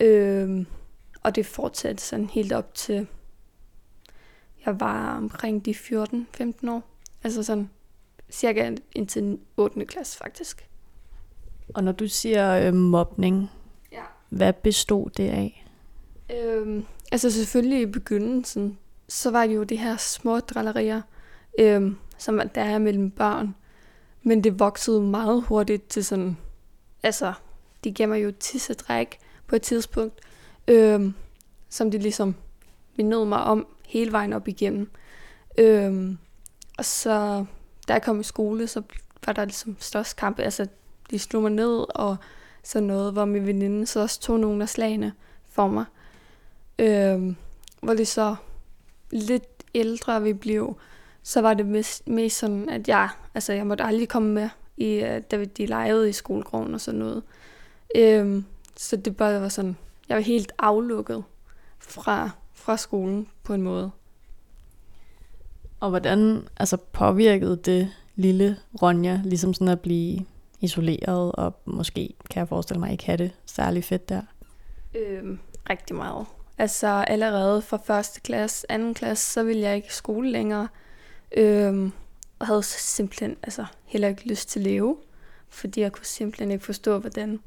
Øhm, 0.00 0.66
og 1.22 1.34
det 1.34 1.46
fortsatte 1.46 2.02
sådan 2.02 2.26
helt 2.26 2.52
op 2.52 2.74
til, 2.74 3.06
jeg 4.66 4.80
var 4.80 5.16
omkring 5.16 5.64
de 5.64 5.70
14-15 5.70 6.70
år. 6.70 6.82
Altså 7.24 7.42
sådan 7.42 7.70
cirka 8.30 8.76
indtil 8.92 9.38
8. 9.56 9.84
klasse 9.84 10.18
faktisk. 10.18 10.68
Og 11.74 11.84
når 11.84 11.92
du 11.92 12.08
siger 12.08 12.66
øh, 12.66 12.74
mobning, 12.74 13.50
ja. 13.92 14.02
hvad 14.28 14.52
bestod 14.52 15.10
det 15.10 15.28
af? 15.28 15.66
Øhm, 16.34 16.84
altså 17.12 17.30
selvfølgelig 17.30 17.80
i 17.80 17.86
begyndelsen, 17.86 18.78
så 19.08 19.30
var 19.30 19.46
det 19.46 19.54
jo 19.54 19.62
det 19.62 19.78
her 19.78 19.96
små 19.96 20.40
drillerier, 20.40 21.02
øhm, 21.58 21.96
som 22.18 22.40
der 22.54 22.62
er 22.62 22.78
mellem 22.78 23.10
børn. 23.10 23.54
Men 24.22 24.44
det 24.44 24.58
voksede 24.58 25.00
meget 25.00 25.42
hurtigt 25.42 25.88
til 25.88 26.04
sådan, 26.04 26.36
altså, 27.02 27.32
de 27.84 27.92
gav 27.92 28.08
mig 28.08 28.24
jo 28.24 28.32
tissedræk 28.40 29.18
på 29.46 29.56
et 29.56 29.62
tidspunkt, 29.62 30.20
øhm, 30.68 31.14
som 31.68 31.90
de 31.90 31.98
ligesom 31.98 32.34
mindede 32.96 33.26
mig 33.26 33.42
om 33.42 33.66
hele 33.86 34.12
vejen 34.12 34.32
op 34.32 34.48
igennem. 34.48 34.90
Øhm, 35.58 36.18
og 36.78 36.84
så, 36.84 37.44
da 37.88 37.92
jeg 37.92 38.02
kom 38.02 38.20
i 38.20 38.24
skole, 38.24 38.66
så 38.66 38.82
var 39.26 39.32
der 39.32 39.44
ligesom 39.44 39.76
størst 39.78 40.16
kamp. 40.16 40.38
Altså, 40.38 40.66
de 41.10 41.18
slog 41.18 41.42
mig 41.42 41.50
ned 41.50 41.84
og 41.94 42.16
sådan 42.62 42.86
noget, 42.86 43.12
hvor 43.12 43.24
min 43.24 43.46
veninde 43.46 43.86
så 43.86 44.00
også 44.00 44.20
tog 44.20 44.40
nogle 44.40 44.62
af 44.62 44.68
slagene 44.68 45.12
for 45.48 45.66
mig. 45.68 45.84
Øhm, 46.78 47.36
hvor 47.82 47.94
det 47.94 48.08
så 48.08 48.36
lidt 49.10 49.64
ældre 49.74 50.22
vi 50.22 50.32
blev, 50.32 50.76
så 51.22 51.40
var 51.40 51.54
det 51.54 51.66
mest, 51.66 52.08
mest 52.08 52.38
sådan, 52.38 52.68
at 52.68 52.88
jeg, 52.88 53.08
altså 53.34 53.52
jeg 53.52 53.66
måtte 53.66 53.84
aldrig 53.84 54.08
komme 54.08 54.32
med, 54.32 54.48
i, 54.76 54.94
øh, 54.94 55.22
da 55.30 55.44
de 55.44 55.66
legede 55.66 56.08
i 56.08 56.12
skolegården 56.12 56.74
og 56.74 56.80
sådan 56.80 57.00
noget. 57.00 57.22
Øhm, 57.96 58.44
så 58.76 58.96
det 58.96 59.16
bare 59.16 59.40
var 59.40 59.48
sådan, 59.48 59.76
jeg 60.08 60.16
var 60.16 60.22
helt 60.22 60.52
aflukket 60.58 61.24
fra, 61.78 62.30
fra 62.56 62.76
skolen 62.76 63.28
på 63.42 63.54
en 63.54 63.62
måde. 63.62 63.90
Og 65.80 65.90
hvordan 65.90 66.48
altså, 66.56 66.76
påvirkede 66.76 67.56
det 67.56 67.90
lille 68.16 68.56
Ronja 68.82 69.20
ligesom 69.24 69.54
sådan 69.54 69.68
at 69.68 69.80
blive 69.80 70.26
isoleret, 70.60 71.32
og 71.32 71.60
måske 71.64 72.14
kan 72.30 72.40
jeg 72.40 72.48
forestille 72.48 72.80
mig 72.80 72.92
ikke 72.92 73.06
have 73.06 73.18
det 73.18 73.32
særlig 73.46 73.84
fedt 73.84 74.08
der? 74.08 74.22
Øhm, 74.94 75.38
rigtig 75.70 75.96
meget. 75.96 76.26
Altså 76.58 76.86
allerede 76.86 77.62
fra 77.62 77.76
første 77.84 78.20
klasse, 78.20 78.72
anden 78.72 78.94
klasse, 78.94 79.32
så 79.32 79.42
ville 79.42 79.62
jeg 79.62 79.76
ikke 79.76 79.88
i 79.88 79.90
skole 79.90 80.30
længere. 80.30 80.68
Øhm, 81.36 81.92
og 82.38 82.46
havde 82.46 82.62
simpelthen 82.62 83.36
altså, 83.42 83.64
heller 83.84 84.08
ikke 84.08 84.28
lyst 84.28 84.48
til 84.48 84.60
at 84.60 84.66
leve, 84.66 84.96
fordi 85.48 85.80
jeg 85.80 85.92
kunne 85.92 86.06
simpelthen 86.06 86.50
ikke 86.50 86.64
forstå, 86.64 86.98
hvordan 86.98 87.40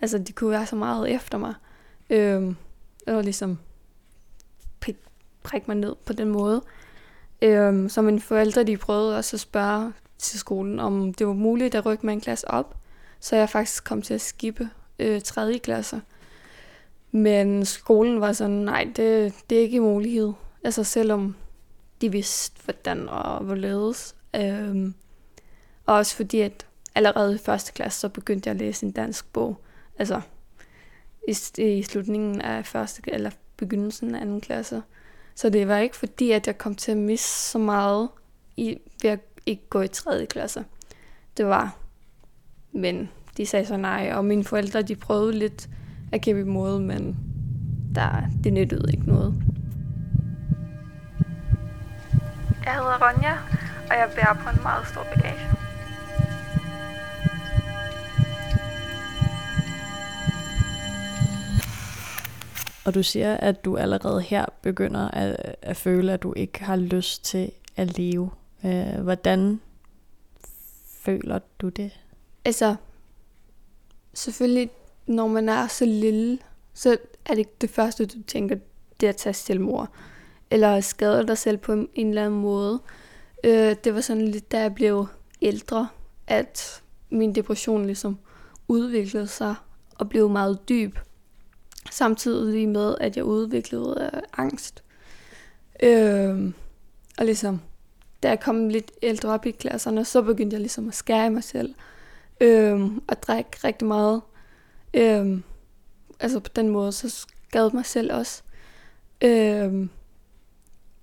altså, 0.00 0.18
de 0.18 0.32
kunne 0.32 0.50
være 0.50 0.66
så 0.66 0.76
meget 0.76 1.14
efter 1.14 1.38
mig. 1.38 1.54
Øhm, 2.10 2.56
og 3.06 3.22
ligesom 3.22 3.58
prikke 5.42 5.66
mig 5.66 5.76
ned 5.76 5.94
på 6.04 6.12
den 6.12 6.28
måde. 6.28 6.62
Øhm, 7.42 7.88
så 7.88 8.02
mine 8.02 8.20
forældre 8.20 8.64
de 8.64 8.76
prøvede 8.76 9.16
også 9.16 9.36
at 9.36 9.40
spørge 9.40 9.92
til 10.18 10.38
skolen, 10.38 10.80
om 10.80 11.14
det 11.14 11.26
var 11.26 11.32
muligt 11.32 11.74
at 11.74 11.86
rykke 11.86 12.06
mig 12.06 12.12
en 12.12 12.20
klasse 12.20 12.50
op. 12.50 12.76
Så 13.20 13.36
jeg 13.36 13.48
faktisk 13.48 13.84
kom 13.84 14.02
til 14.02 14.14
at 14.14 14.20
skippe 14.20 14.70
øh, 14.98 15.22
3. 15.22 15.58
klasse. 15.58 16.02
Men 17.12 17.64
skolen 17.64 18.20
var 18.20 18.32
sådan, 18.32 18.56
nej, 18.56 18.84
det, 18.96 19.34
det 19.50 19.58
er 19.58 19.62
ikke 19.62 19.76
en 19.76 19.82
mulighed. 19.82 20.32
Altså 20.64 20.84
selvom 20.84 21.36
de 22.00 22.12
vidste, 22.12 22.64
hvordan 22.64 23.08
og 23.08 23.44
hvorledes. 23.44 24.14
Øhm, 24.36 24.94
og 25.86 25.94
også 25.94 26.16
fordi, 26.16 26.40
at 26.40 26.66
allerede 26.94 27.34
i 27.34 27.38
første 27.38 27.72
klasse, 27.72 28.00
så 28.00 28.08
begyndte 28.08 28.48
jeg 28.48 28.54
at 28.54 28.60
læse 28.60 28.86
en 28.86 28.92
dansk 28.92 29.32
bog. 29.32 29.60
Altså 29.98 30.20
i, 31.28 31.36
i 31.58 31.82
slutningen 31.82 32.40
af 32.40 32.66
første, 32.66 33.02
eller 33.06 33.30
begyndelsen 33.60 34.14
af 34.14 34.20
anden 34.20 34.40
klasse. 34.40 34.82
Så 35.34 35.50
det 35.50 35.68
var 35.68 35.76
ikke 35.78 35.96
fordi, 35.96 36.30
at 36.30 36.46
jeg 36.46 36.58
kom 36.58 36.74
til 36.74 36.92
at 36.92 36.98
misse 36.98 37.50
så 37.50 37.58
meget 37.58 38.08
i, 38.56 38.78
ved 39.02 39.10
at 39.10 39.20
ikke 39.46 39.68
gå 39.70 39.80
i 39.80 39.88
tredje 39.88 40.26
klasse. 40.26 40.64
Det 41.36 41.46
var, 41.46 41.76
men 42.72 43.08
de 43.36 43.46
sagde 43.46 43.66
så 43.66 43.76
nej, 43.76 44.12
og 44.14 44.24
mine 44.24 44.44
forældre, 44.44 44.82
de 44.82 44.96
prøvede 44.96 45.32
lidt 45.32 45.68
at 46.12 46.22
kæmpe 46.22 46.40
imod, 46.40 46.80
men 46.80 47.16
der, 47.94 48.22
det 48.44 48.52
nyttede 48.52 48.92
ikke 48.92 49.06
noget. 49.06 49.34
Jeg 52.64 52.74
hedder 52.74 53.08
Ronja, 53.08 53.32
og 53.90 53.96
jeg 53.96 54.10
bærer 54.14 54.34
på 54.34 54.50
en 54.50 54.62
meget 54.62 54.86
stor 54.86 55.06
bagage. 55.14 55.59
Og 62.84 62.94
du 62.94 63.02
siger, 63.02 63.36
at 63.36 63.64
du 63.64 63.76
allerede 63.76 64.20
her 64.20 64.46
begynder 64.62 65.08
at, 65.08 65.56
at 65.62 65.76
føle, 65.76 66.12
at 66.12 66.22
du 66.22 66.32
ikke 66.36 66.64
har 66.64 66.76
lyst 66.76 67.24
til 67.24 67.52
at 67.76 67.98
leve. 67.98 68.30
Øh, 68.64 69.00
hvordan 69.02 69.60
føler 70.86 71.38
du 71.58 71.68
det? 71.68 72.00
Altså, 72.44 72.76
selvfølgelig, 74.14 74.70
når 75.06 75.28
man 75.28 75.48
er 75.48 75.66
så 75.66 75.84
lille, 75.84 76.38
så 76.74 76.98
er 77.24 77.30
det 77.30 77.38
ikke 77.38 77.56
det 77.60 77.70
første, 77.70 78.06
du 78.06 78.22
tænker, 78.26 78.56
det 79.00 79.06
er 79.06 79.10
at 79.10 79.16
tage 79.16 79.32
selvmord. 79.32 79.88
Eller 80.50 80.80
skade 80.80 81.26
dig 81.26 81.38
selv 81.38 81.56
på 81.56 81.72
en 81.72 82.08
eller 82.08 82.26
anden 82.26 82.40
måde. 82.40 82.80
Øh, 83.44 83.76
det 83.84 83.94
var 83.94 84.00
sådan 84.00 84.28
lidt, 84.28 84.52
da 84.52 84.60
jeg 84.60 84.74
blev 84.74 85.06
ældre, 85.42 85.88
at 86.26 86.82
min 87.10 87.34
depression 87.34 87.86
ligesom 87.86 88.18
udviklede 88.68 89.26
sig 89.26 89.54
og 89.98 90.08
blev 90.08 90.28
meget 90.28 90.68
dyb. 90.68 90.98
Samtidig 91.90 92.68
med, 92.68 92.94
at 93.00 93.16
jeg 93.16 93.24
udviklede 93.24 94.10
øh, 94.14 94.22
angst. 94.32 94.84
Øh, 95.82 96.52
og 97.18 97.24
ligesom, 97.24 97.60
da 98.22 98.28
jeg 98.28 98.40
kom 98.40 98.68
lidt 98.68 98.92
ældre 99.02 99.28
op 99.28 99.46
i 99.46 99.50
klasserne, 99.50 100.04
så 100.04 100.22
begyndte 100.22 100.54
jeg 100.54 100.60
ligesom 100.60 100.88
at 100.88 100.94
skære 100.94 101.30
mig 101.30 101.44
selv. 101.44 101.74
Øh, 102.40 102.80
og 103.08 103.22
drikke 103.22 103.50
rigtig 103.64 103.88
meget. 103.88 104.22
Øh, 104.94 105.40
altså 106.20 106.40
på 106.40 106.50
den 106.56 106.68
måde, 106.68 106.92
så 106.92 107.08
skadede 107.10 107.76
mig 107.76 107.86
selv 107.86 108.12
også. 108.14 108.42
Øh, 109.22 109.88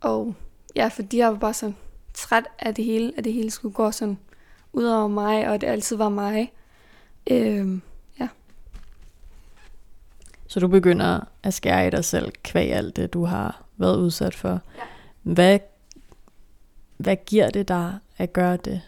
og 0.02 0.36
ja, 0.76 0.88
fordi 0.88 1.18
jeg 1.18 1.32
var 1.32 1.38
bare 1.38 1.54
sådan 1.54 1.76
træt 2.14 2.48
af 2.60 2.76
det 2.76 2.86
hele, 2.86 3.14
at 3.18 3.24
det 3.24 3.34
hele 3.34 3.52
skulle 3.52 3.74
gå 3.74 3.92
sådan 3.92 4.18
ud 4.74 4.86
over 4.86 5.08
mig, 5.08 5.50
og 5.50 5.62
det 5.62 5.68
altid 5.68 5.96
var 5.96 6.10
mig. 6.10 6.54
Øh, 7.32 7.80
så 10.48 10.60
du 10.60 10.68
begynder 10.68 11.20
at 11.44 11.54
skære 11.54 11.88
i 11.88 11.90
dig 11.90 12.06
selv 12.06 12.32
kvæg 12.44 12.72
alt 12.72 12.96
det, 12.96 13.14
du 13.14 13.26
har 13.26 13.66
været 13.78 13.98
udsat 13.98 14.36
for. 14.36 14.50
Ja. 14.50 14.84
Hvad, 15.22 15.60
hvad 16.98 17.16
giver 17.26 17.50
det 17.50 17.68
dig 17.68 17.98
at 18.18 18.34
gøre 18.34 18.58
det? 18.58 18.82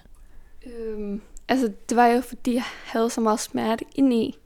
Øhm, 0.66 1.22
altså, 1.48 1.72
det 1.90 1.98
var 1.98 2.08
jo, 2.08 2.22
fordi 2.22 2.54
jeg 2.54 2.64
havde 2.84 3.10
så 3.10 3.22
meget 3.22 3.40
smerte 3.40 3.86
indeni. 3.96 4.38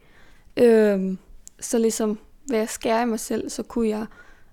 Øhm, 0.58 1.18
så 1.60 1.78
ligesom 1.78 2.20
ved 2.50 2.58
at 2.58 2.70
skære 2.70 3.02
i 3.02 3.06
mig 3.06 3.20
selv, 3.20 3.50
så 3.50 3.64
kunne 3.64 3.90
jeg 3.90 4.06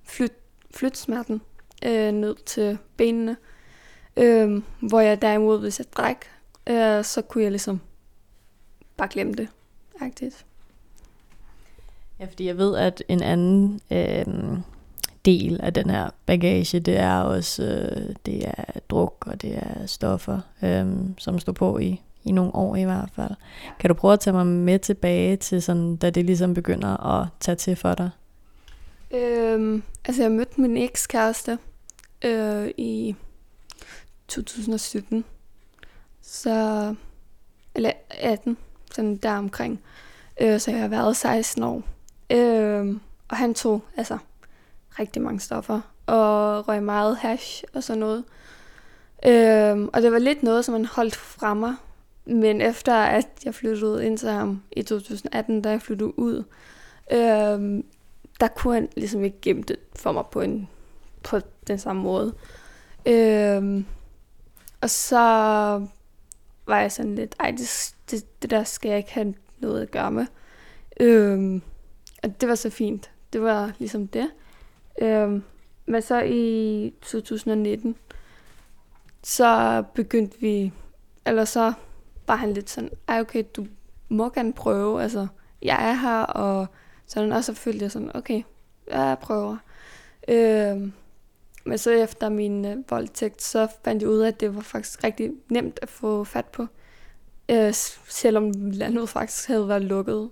flytte, 0.04 0.36
flytte 0.70 0.98
smerten 0.98 1.42
øh, 1.84 2.12
ned 2.12 2.36
til 2.46 2.78
benene. 2.96 3.36
Øhm, 4.16 4.64
hvor 4.80 5.00
jeg 5.00 5.22
derimod, 5.22 5.60
hvis 5.60 5.78
jeg 5.78 5.92
dræk, 5.92 6.16
øh, 6.66 7.04
så 7.04 7.22
kunne 7.22 7.44
jeg 7.44 7.50
ligesom 7.50 7.80
bare 8.96 9.08
glemme 9.08 9.32
det. 9.32 9.48
Agtigt. 10.00 10.46
Ja, 12.20 12.24
fordi 12.24 12.46
jeg 12.46 12.58
ved, 12.58 12.76
at 12.76 13.02
en 13.08 13.22
anden 13.22 13.80
øh, 13.90 14.24
del 15.24 15.60
af 15.62 15.74
den 15.74 15.90
her 15.90 16.10
bagage, 16.26 16.80
det 16.80 16.96
er 16.96 17.20
også 17.20 17.62
øh, 17.62 18.14
det 18.26 18.48
er 18.48 18.64
druk 18.90 19.26
og 19.26 19.42
det 19.42 19.56
er 19.56 19.86
stoffer, 19.86 20.40
øh, 20.62 20.86
som 21.18 21.38
står 21.38 21.52
på 21.52 21.78
i, 21.78 22.00
i 22.24 22.32
nogle 22.32 22.54
år 22.54 22.76
i 22.76 22.84
hvert 22.84 23.10
fald. 23.16 23.30
Kan 23.78 23.88
du 23.88 23.94
prøve 23.94 24.12
at 24.12 24.20
tage 24.20 24.34
mig 24.34 24.46
med 24.46 24.78
tilbage 24.78 25.36
til 25.36 25.62
sådan, 25.62 25.96
da 25.96 26.10
det 26.10 26.24
ligesom 26.24 26.54
begynder 26.54 27.06
at 27.06 27.28
tage 27.40 27.56
til 27.56 27.76
for 27.76 27.94
dig? 27.94 28.10
Øhm, 29.10 29.82
altså 30.04 30.22
jeg 30.22 30.32
mødte 30.32 30.60
min 30.60 30.76
ekskæreste 30.76 31.58
øh, 32.24 32.70
i 32.76 33.14
2017. 34.28 35.24
Så, 36.22 36.94
eller 37.74 37.92
18, 38.10 38.56
sådan 38.94 39.16
der 39.16 39.32
omkring. 39.32 39.80
Øh, 40.40 40.60
så 40.60 40.70
jeg 40.70 40.80
har 40.80 40.88
været 40.88 41.16
16 41.16 41.62
år. 41.62 41.82
Øh, 42.30 42.96
og 43.28 43.37
han 43.37 43.54
tog 43.54 43.82
altså 43.96 44.18
rigtig 44.99 45.22
mange 45.22 45.40
stoffer 45.40 45.80
og 46.06 46.68
røg 46.68 46.82
meget 46.82 47.16
hash 47.16 47.64
og 47.75 47.82
sådan 47.82 48.00
noget. 48.00 48.25
Øh, 49.26 49.88
og 49.92 50.02
det 50.02 50.12
var 50.12 50.18
lidt 50.18 50.42
noget, 50.42 50.64
som 50.64 50.75
han 50.75 50.84
holdt 50.84 51.16
fra 51.16 51.54
mig. 51.54 51.75
Men 52.25 52.60
efter 52.60 52.94
at 52.94 53.26
jeg 53.44 53.54
flyttede 53.54 54.06
ind 54.06 54.18
til 54.18 54.28
ham 54.28 54.62
i 54.72 54.82
2018, 54.82 55.62
da 55.62 55.70
jeg 55.70 55.82
flyttede 55.82 56.18
ud, 56.18 56.44
øh, 57.12 57.84
der 58.40 58.49
kunne 58.56 58.75
han 58.75 58.88
ligesom 58.96 59.25
ikke 59.25 59.40
gemme 59.42 59.62
det 59.62 59.76
for 59.96 60.12
mig 60.12 60.25
på, 60.32 60.40
en, 60.40 60.68
på 61.22 61.40
den 61.66 61.78
samme 61.78 62.02
måde. 62.02 62.34
Øh, 63.06 63.84
og 64.80 64.90
så 64.90 65.16
var 66.66 66.80
jeg 66.80 66.92
sådan 66.92 67.14
lidt, 67.14 67.34
ej, 67.40 67.50
det, 67.50 67.94
det, 68.10 68.42
det 68.42 68.50
der 68.50 68.64
skal 68.64 68.88
jeg 68.88 68.99
ikke 68.99 69.12
have 69.12 69.34
noget 69.58 69.82
at 69.82 69.90
gøre 69.90 70.10
med. 70.10 70.26
Øh, 71.00 71.60
og 72.22 72.40
det 72.40 72.48
var 72.48 72.54
så 72.54 72.70
fint. 72.70 73.10
Det 73.32 73.42
var 73.42 73.72
ligesom 73.78 74.08
det. 74.08 74.30
Øhm, 75.02 75.42
men 75.86 76.02
så 76.02 76.20
i 76.20 76.94
2019, 77.02 77.96
så 79.22 79.82
begyndte 79.94 80.40
vi, 80.40 80.72
eller 81.26 81.44
så 81.44 81.72
var 82.26 82.36
han 82.36 82.52
lidt 82.52 82.70
sådan, 82.70 82.90
ej 83.08 83.20
okay, 83.20 83.44
du 83.56 83.66
må 84.08 84.28
gerne 84.28 84.52
prøve, 84.52 85.02
altså 85.02 85.26
jeg 85.62 85.90
er 85.90 85.94
her, 85.94 86.22
og 86.22 86.66
sådan, 87.06 87.32
og 87.32 87.44
så 87.44 87.54
følte 87.54 87.82
jeg 87.82 87.90
sådan, 87.90 88.16
okay, 88.16 88.42
jeg 88.90 89.16
prøver. 89.20 89.56
Øhm, 90.28 90.92
men 91.64 91.78
så 91.78 91.90
efter 91.90 92.28
min 92.28 92.64
øh, 92.64 92.90
voldtægt, 92.90 93.42
så 93.42 93.68
fandt 93.84 94.02
jeg 94.02 94.10
ud 94.10 94.18
af, 94.18 94.28
at 94.28 94.40
det 94.40 94.54
var 94.54 94.60
faktisk 94.60 95.04
rigtig 95.04 95.32
nemt 95.48 95.78
at 95.82 95.88
få 95.88 96.24
fat 96.24 96.46
på. 96.46 96.66
Øh, 97.48 97.74
selvom 98.08 98.52
landet 98.54 99.08
faktisk 99.08 99.48
havde 99.48 99.68
været 99.68 99.82
lukket. 99.82 100.30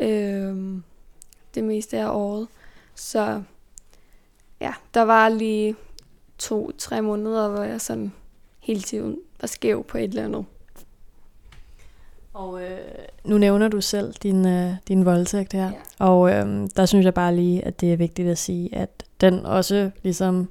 Øh, 0.00 0.80
det 1.54 1.64
meste 1.64 1.98
af 1.98 2.08
året. 2.08 2.48
Så 2.94 3.42
ja, 4.60 4.72
der 4.94 5.02
var 5.02 5.28
lige 5.28 5.76
to-tre 6.38 7.02
måneder, 7.02 7.48
hvor 7.48 7.62
jeg 7.62 7.80
sådan 7.80 8.12
hele 8.60 8.80
tiden 8.80 9.18
var 9.40 9.46
skæv 9.46 9.84
på 9.84 9.98
et 9.98 10.04
eller 10.04 10.24
andet. 10.24 10.44
Og 12.34 12.62
øh, 12.62 12.78
nu 13.24 13.38
nævner 13.38 13.68
du 13.68 13.80
selv 13.80 14.12
din, 14.12 14.46
øh, 14.46 14.72
din 14.88 15.04
voldtægt 15.04 15.52
her, 15.52 15.70
ja. 15.70 16.04
og 16.04 16.30
øh, 16.30 16.68
der 16.76 16.86
synes 16.86 17.04
jeg 17.04 17.14
bare 17.14 17.36
lige, 17.36 17.64
at 17.64 17.80
det 17.80 17.92
er 17.92 17.96
vigtigt 17.96 18.28
at 18.28 18.38
sige, 18.38 18.74
at 18.74 19.04
den 19.20 19.46
også 19.46 19.90
ligesom 20.02 20.48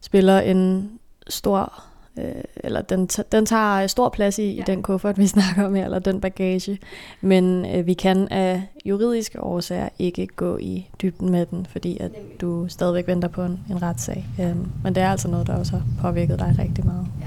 spiller 0.00 0.40
en 0.40 0.90
stor 1.28 1.84
øh, 2.18 2.42
eller 2.56 2.82
den, 2.82 3.06
den 3.06 3.46
tager 3.46 3.86
stor 3.86 4.08
plads 4.08 4.38
i, 4.38 4.54
ja. 4.54 4.60
i 4.60 4.62
den 4.66 4.82
kuffert, 4.82 5.18
vi 5.18 5.26
snakker 5.36 5.66
om 5.66 5.74
her, 5.74 5.84
eller 5.84 5.98
den 5.98 6.20
bagage. 6.20 6.78
Men 7.20 7.66
øh, 7.76 7.86
vi 7.86 7.94
kan 7.94 8.28
af 8.28 8.62
juridiske 8.84 9.40
årsager 9.40 9.88
ikke 9.98 10.26
gå 10.26 10.58
i 10.58 10.90
dybden 11.02 11.30
med 11.30 11.46
den, 11.46 11.66
fordi 11.70 11.98
at 12.00 12.10
du 12.40 12.68
stadigvæk 12.68 13.06
venter 13.06 13.28
på 13.28 13.42
en, 13.42 13.60
en 13.70 13.82
retssag. 13.82 14.26
Øh, 14.40 14.56
men 14.82 14.94
det 14.94 15.02
er 15.02 15.10
altså 15.10 15.28
noget, 15.28 15.46
der 15.46 15.56
også 15.56 15.72
har 15.72 15.82
påvirket 16.00 16.38
dig 16.38 16.56
rigtig 16.58 16.86
meget. 16.86 17.06
Ja. 17.20 17.26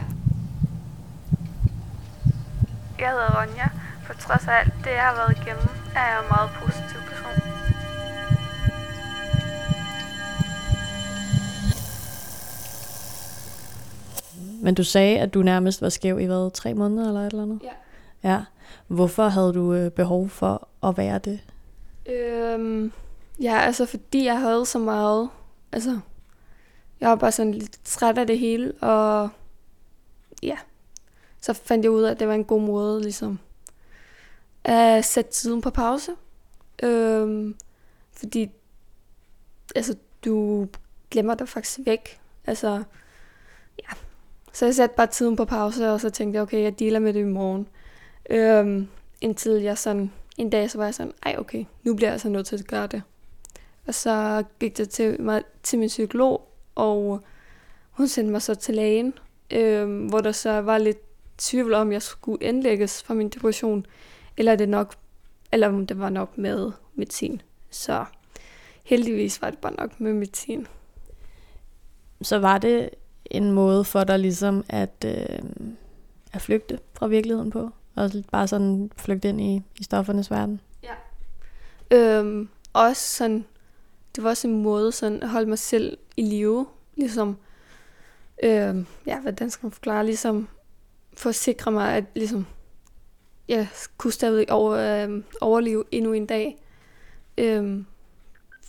Jeg 3.00 3.10
hedder 3.10 3.42
Ronja. 3.42 3.70
På 4.08 4.14
trods 4.14 4.48
af 4.48 4.54
alt 4.60 4.74
det, 4.84 4.92
jeg 4.92 5.02
har 5.02 5.16
været 5.16 5.38
igennem, 5.42 5.68
er 5.96 6.06
jeg 6.12 6.20
en 6.24 6.30
meget 6.30 6.50
positiv 6.62 7.00
person. 7.10 7.47
Men 14.62 14.76
du 14.76 14.84
sagde, 14.84 15.20
at 15.20 15.34
du 15.34 15.42
nærmest 15.42 15.82
var 15.82 15.90
skæv 15.90 16.20
i 16.20 16.26
hvad, 16.26 16.52
tre 16.52 16.74
måneder 16.74 17.08
eller 17.08 17.22
et 17.22 17.32
eller 17.32 17.44
andet? 17.44 17.60
Ja. 17.64 17.72
Ja. 18.30 18.44
Hvorfor 18.88 19.28
havde 19.28 19.54
du 19.54 19.74
øh, 19.74 19.92
behov 19.92 20.30
for 20.30 20.68
at 20.84 20.98
være 20.98 21.20
det? 21.20 21.40
Øhm, 22.06 22.92
ja, 23.42 23.60
altså 23.60 23.86
fordi 23.86 24.26
jeg 24.26 24.40
havde 24.40 24.66
så 24.66 24.80
meget, 24.80 25.30
altså, 25.72 26.00
jeg 27.00 27.10
var 27.10 27.16
bare 27.16 27.32
sådan 27.32 27.54
lidt 27.54 27.80
træt 27.84 28.18
af 28.18 28.28
det 28.28 28.40
hele, 28.40 28.74
og 28.82 29.30
ja, 30.44 30.58
så 31.42 31.54
fandt 31.54 31.84
jeg 31.84 31.92
ud 31.92 32.04
af, 32.04 32.12
at 32.12 32.20
det 32.20 32.28
var 32.28 32.34
en 32.34 32.46
god 32.46 32.62
måde, 32.62 33.02
ligesom, 33.02 33.40
at 34.64 35.06
sætte 35.06 35.32
tiden 35.32 35.62
på 35.62 35.70
pause. 35.70 36.12
Øhm, 36.84 37.56
fordi, 38.14 38.52
altså, 39.76 39.96
du 40.26 40.68
glemmer 41.12 41.36
dig 41.36 41.50
faktisk 41.50 41.80
væk. 41.86 42.20
Altså, 42.46 42.84
ja. 43.80 43.94
Så 44.58 44.66
jeg 44.66 44.76
satte 44.76 44.96
bare 44.96 45.08
tiden 45.08 45.36
på 45.36 45.46
pause, 45.46 45.90
og 45.90 46.02
så 46.02 46.10
tænkte 46.10 46.36
jeg, 46.36 46.44
okay, 46.44 46.64
jeg 46.64 46.80
dealer 46.80 47.00
med 47.00 47.14
det 47.14 47.20
i 47.20 47.24
morgen. 47.24 47.68
Øhm, 48.30 48.88
indtil 49.22 49.52
jeg 49.52 49.78
sådan, 49.78 50.12
en 50.38 50.50
dag, 50.50 50.72
så 50.72 50.78
var 50.78 50.86
jeg 50.86 50.94
sådan, 50.94 51.14
ej 51.26 51.36
okay, 51.38 51.66
nu 51.84 51.96
bliver 51.96 52.08
jeg 52.10 52.14
altså 52.14 52.30
nødt 52.30 52.46
til 52.46 52.58
at 52.58 52.68
gøre 52.68 52.88
det. 52.88 53.02
Og 53.88 53.94
så 53.94 54.44
gik 54.60 54.78
det 54.78 54.90
til, 54.90 55.22
mig, 55.22 55.44
til 55.64 55.80
min 55.80 55.88
psykolog, 55.88 56.52
og 56.76 57.22
hun 57.92 58.08
sendte 58.08 58.32
mig 58.32 58.42
så 58.42 58.56
til 58.56 58.76
lægen, 58.76 59.14
øhm, 59.52 60.06
hvor 60.06 60.20
der 60.20 60.32
så 60.32 60.62
var 60.62 60.78
lidt 60.78 61.00
tvivl 61.38 61.74
om, 61.74 61.92
jeg 61.92 62.02
skulle 62.02 62.44
indlægges 62.44 63.04
fra 63.04 63.14
min 63.14 63.30
depression, 63.30 63.86
eller 64.38 64.56
det 64.56 64.70
nok, 64.70 64.96
eller 65.52 65.68
om 65.68 65.88
det 65.88 66.00
var 66.00 66.10
nok 66.10 66.38
med 66.38 66.72
medicin. 66.96 67.42
Så 67.70 68.06
heldigvis 68.84 69.42
var 69.42 69.50
det 69.50 69.60
bare 69.60 69.74
nok 69.74 70.00
med 70.00 70.14
medicin. 70.14 70.68
Så 72.22 72.40
var 72.40 72.58
det 72.58 72.90
en 73.32 73.52
måde 73.52 73.84
for 73.84 74.04
dig 74.04 74.20
ligesom 74.20 74.64
at, 74.70 75.06
øh, 75.06 75.40
at 76.34 76.42
flygte 76.42 76.80
fra 76.94 77.08
virkeligheden 77.08 77.50
på? 77.50 77.70
Og 77.96 78.12
bare 78.32 78.48
sådan 78.48 78.92
flygte 78.98 79.30
ind 79.30 79.42
i, 79.42 79.62
i 79.80 79.84
stoffernes 79.84 80.32
verden? 80.32 80.62
Ja. 80.84 80.94
Øhm, 81.92 82.50
også 82.74 83.16
sådan, 83.16 83.46
det 84.16 84.24
var 84.24 84.30
også 84.30 84.48
en 84.48 84.64
måde 84.64 84.92
sådan 84.92 85.24
at 85.24 85.30
holde 85.30 85.50
mig 85.50 85.60
selv 85.60 85.98
i 86.18 86.22
live, 86.22 86.68
ligesom, 86.96 87.38
øhm, 88.44 88.86
ja, 89.06 89.20
hvordan 89.20 89.50
skal 89.50 89.66
man 89.66 89.72
forklare, 89.72 90.06
ligesom, 90.06 90.48
for 91.14 91.30
at 91.30 91.36
sikre 91.36 91.72
mig, 91.72 91.94
at 91.94 92.04
ligesom, 92.16 92.46
jeg 93.48 93.68
kunne 93.98 94.14
stadig 94.14 94.52
over, 94.52 94.74
øh, 94.74 95.24
overleve 95.42 95.84
endnu 95.92 96.14
en 96.14 96.26
dag. 96.26 96.58
Øhm, 97.38 97.86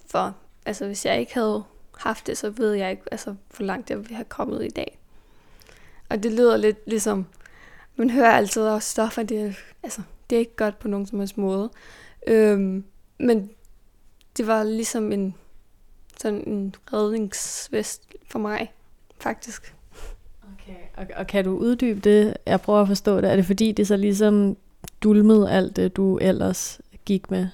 for, 0.07 0.37
altså, 0.67 0.87
hvis 0.87 1.07
jeg 1.07 1.21
ikke 1.21 1.35
havde 1.35 1.65
haft 1.99 2.27
det, 2.27 2.39
så 2.39 2.51
ved 2.51 2.73
jeg 2.73 2.91
ikke, 2.91 3.03
altså, 3.11 3.35
hvor 3.57 3.67
langt 3.67 3.91
jeg 3.91 3.99
vil 3.99 4.15
have 4.15 4.25
kommet 4.25 4.65
i 4.65 4.69
dag. 4.69 4.99
Og 6.09 6.23
det 6.23 6.33
lyder 6.33 6.57
lidt 6.57 6.79
ligesom, 6.87 7.27
man 7.97 8.11
hører 8.11 8.33
altid 8.33 8.63
også 8.63 8.91
stoffer, 8.91 9.23
det 9.23 9.41
er, 9.41 9.53
altså, 9.83 10.03
det 10.31 10.37
er 10.37 10.41
ikke 10.41 10.57
godt 10.57 10.79
på 10.79 10.89
nogen 10.89 11.07
som 11.07 11.19
helst 11.19 11.39
måde. 11.39 11.71
Øhm, 12.27 12.85
men 13.19 13.51
det 14.37 14.47
var 14.47 14.63
ligesom 14.63 15.13
en, 15.13 15.35
sådan 16.21 16.49
en 16.49 16.75
redningsvest 16.93 18.03
for 18.29 18.39
mig, 18.39 18.73
faktisk. 19.21 19.75
Okay. 20.43 20.77
Og, 20.97 21.07
og 21.17 21.27
kan 21.27 21.45
du 21.45 21.57
uddybe 21.57 22.01
det? 22.01 22.37
Jeg 22.47 22.61
prøver 22.61 22.81
at 22.81 22.89
forstå 22.89 23.21
det. 23.21 23.31
Er 23.31 23.37
det 23.37 23.47
fordi, 23.47 23.73
det 23.73 23.87
så 23.87 23.97
ligesom 23.97 24.57
dulmede 25.03 25.51
alt 25.51 25.77
det, 25.77 25.97
du 25.97 26.19
ellers 26.19 26.81
gik 27.05 27.31
med? 27.31 27.49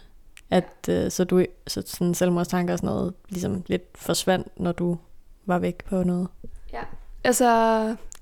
At 0.54 0.88
øh, 0.88 1.10
så 1.10 1.24
du 1.24 1.44
så 1.66 1.82
sådan 1.86 2.14
selvmordstanker 2.14 2.72
og 2.72 2.78
sådan 2.78 2.94
noget 2.94 3.14
ligesom 3.28 3.62
lidt 3.66 3.82
forsvandt, 3.94 4.60
når 4.60 4.72
du 4.72 4.98
var 5.46 5.58
væk 5.58 5.84
på 5.84 6.02
noget? 6.02 6.28
Ja. 6.72 6.82
Altså, 7.24 7.46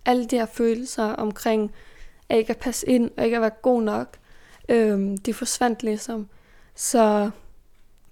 alle 0.05 0.27
de 0.27 0.37
her 0.37 0.47
følelser 0.47 1.05
omkring 1.05 1.73
at 2.29 2.39
ikke 2.39 2.51
at 2.51 2.57
passe 2.57 2.89
ind 2.89 3.11
og 3.17 3.25
ikke 3.25 3.37
at 3.37 3.41
være 3.41 3.51
god 3.63 3.83
nok, 3.83 4.17
øhm, 4.69 5.17
de 5.17 5.35
forsvandt 5.35 5.83
ligesom. 5.83 6.29
Så 6.75 7.31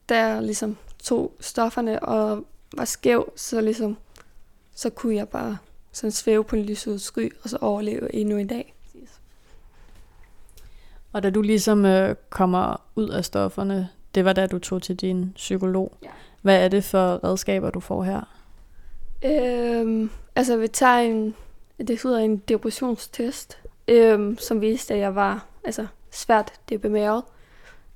da 0.09 0.27
jeg 0.27 0.43
ligesom 0.43 0.77
tog 1.03 1.37
stofferne 1.41 2.03
og 2.03 2.45
var 2.77 2.85
skæv, 2.85 3.33
så 3.37 3.61
ligesom, 3.61 3.97
så 4.75 4.91
kunne 4.91 5.15
jeg 5.15 5.29
bare 5.29 5.59
sådan 5.93 6.13
svæve 6.13 6.45
på 6.45 6.57
en 6.57 6.63
lyset 6.63 7.01
sky, 7.01 7.33
og 7.43 7.51
så 7.51 7.59
overleve 7.61 8.15
endnu 8.15 8.37
en 8.37 8.47
dag. 8.47 8.75
Og 11.13 11.23
da 11.23 11.31
du 11.31 11.43
ligesom 11.43 11.85
øh, 11.85 12.15
kommer 12.31 12.83
ud 12.97 13.09
af 13.09 13.25
stofferne, 13.25 13.89
det 14.15 14.25
var 14.25 14.33
da 14.33 14.47
du 14.47 14.59
tog 14.59 14.83
til 14.83 14.97
din 14.97 15.33
psykolog. 15.37 15.93
Ja. 16.03 16.09
Hvad 16.43 16.65
er 16.65 16.69
det 16.69 16.85
for 16.85 17.25
redskaber, 17.25 17.71
du 17.71 17.81
får 17.81 18.03
her? 18.03 18.21
Øhm, 19.25 20.11
altså, 20.37 20.57
vi 20.57 20.69
tager 20.69 20.99
en, 20.99 21.35
det 21.79 22.03
hedder 22.03 22.19
en 22.19 22.37
depressionstest, 22.37 23.59
øhm, 23.89 24.39
som 24.39 24.61
viste, 24.61 24.95
at 24.95 25.01
jeg 25.01 25.15
var 25.15 25.47
altså, 25.65 25.87
svært 26.11 26.53
deprimeret. 26.69 27.23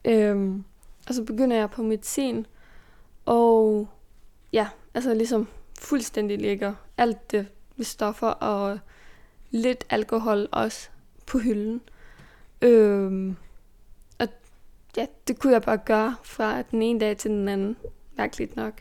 Øhm, 0.05 0.64
og 1.09 1.14
så 1.14 1.24
begynder 1.24 1.57
jeg 1.57 1.70
på 1.70 1.83
medicin, 1.83 2.46
og 3.27 3.88
ja, 4.53 4.68
altså 4.94 5.14
ligesom 5.14 5.48
fuldstændig 5.81 6.38
ligger 6.38 6.74
alt 6.96 7.31
det 7.31 7.46
med 7.77 7.85
stoffer 7.85 8.27
og 8.27 8.79
lidt 9.50 9.85
alkohol 9.90 10.48
også 10.53 10.88
på 11.27 11.38
hylden. 11.38 11.81
Øhm, 12.62 13.37
ja, 14.96 15.07
det 15.28 15.38
kunne 15.38 15.52
jeg 15.52 15.62
bare 15.62 15.78
gøre 15.78 16.16
fra 16.22 16.62
den 16.62 16.83
ene 16.83 17.00
dag 17.00 17.16
til 17.16 17.30
den 17.30 17.48
anden, 17.48 17.76
mærkeligt 18.16 18.57
nok. 18.57 18.72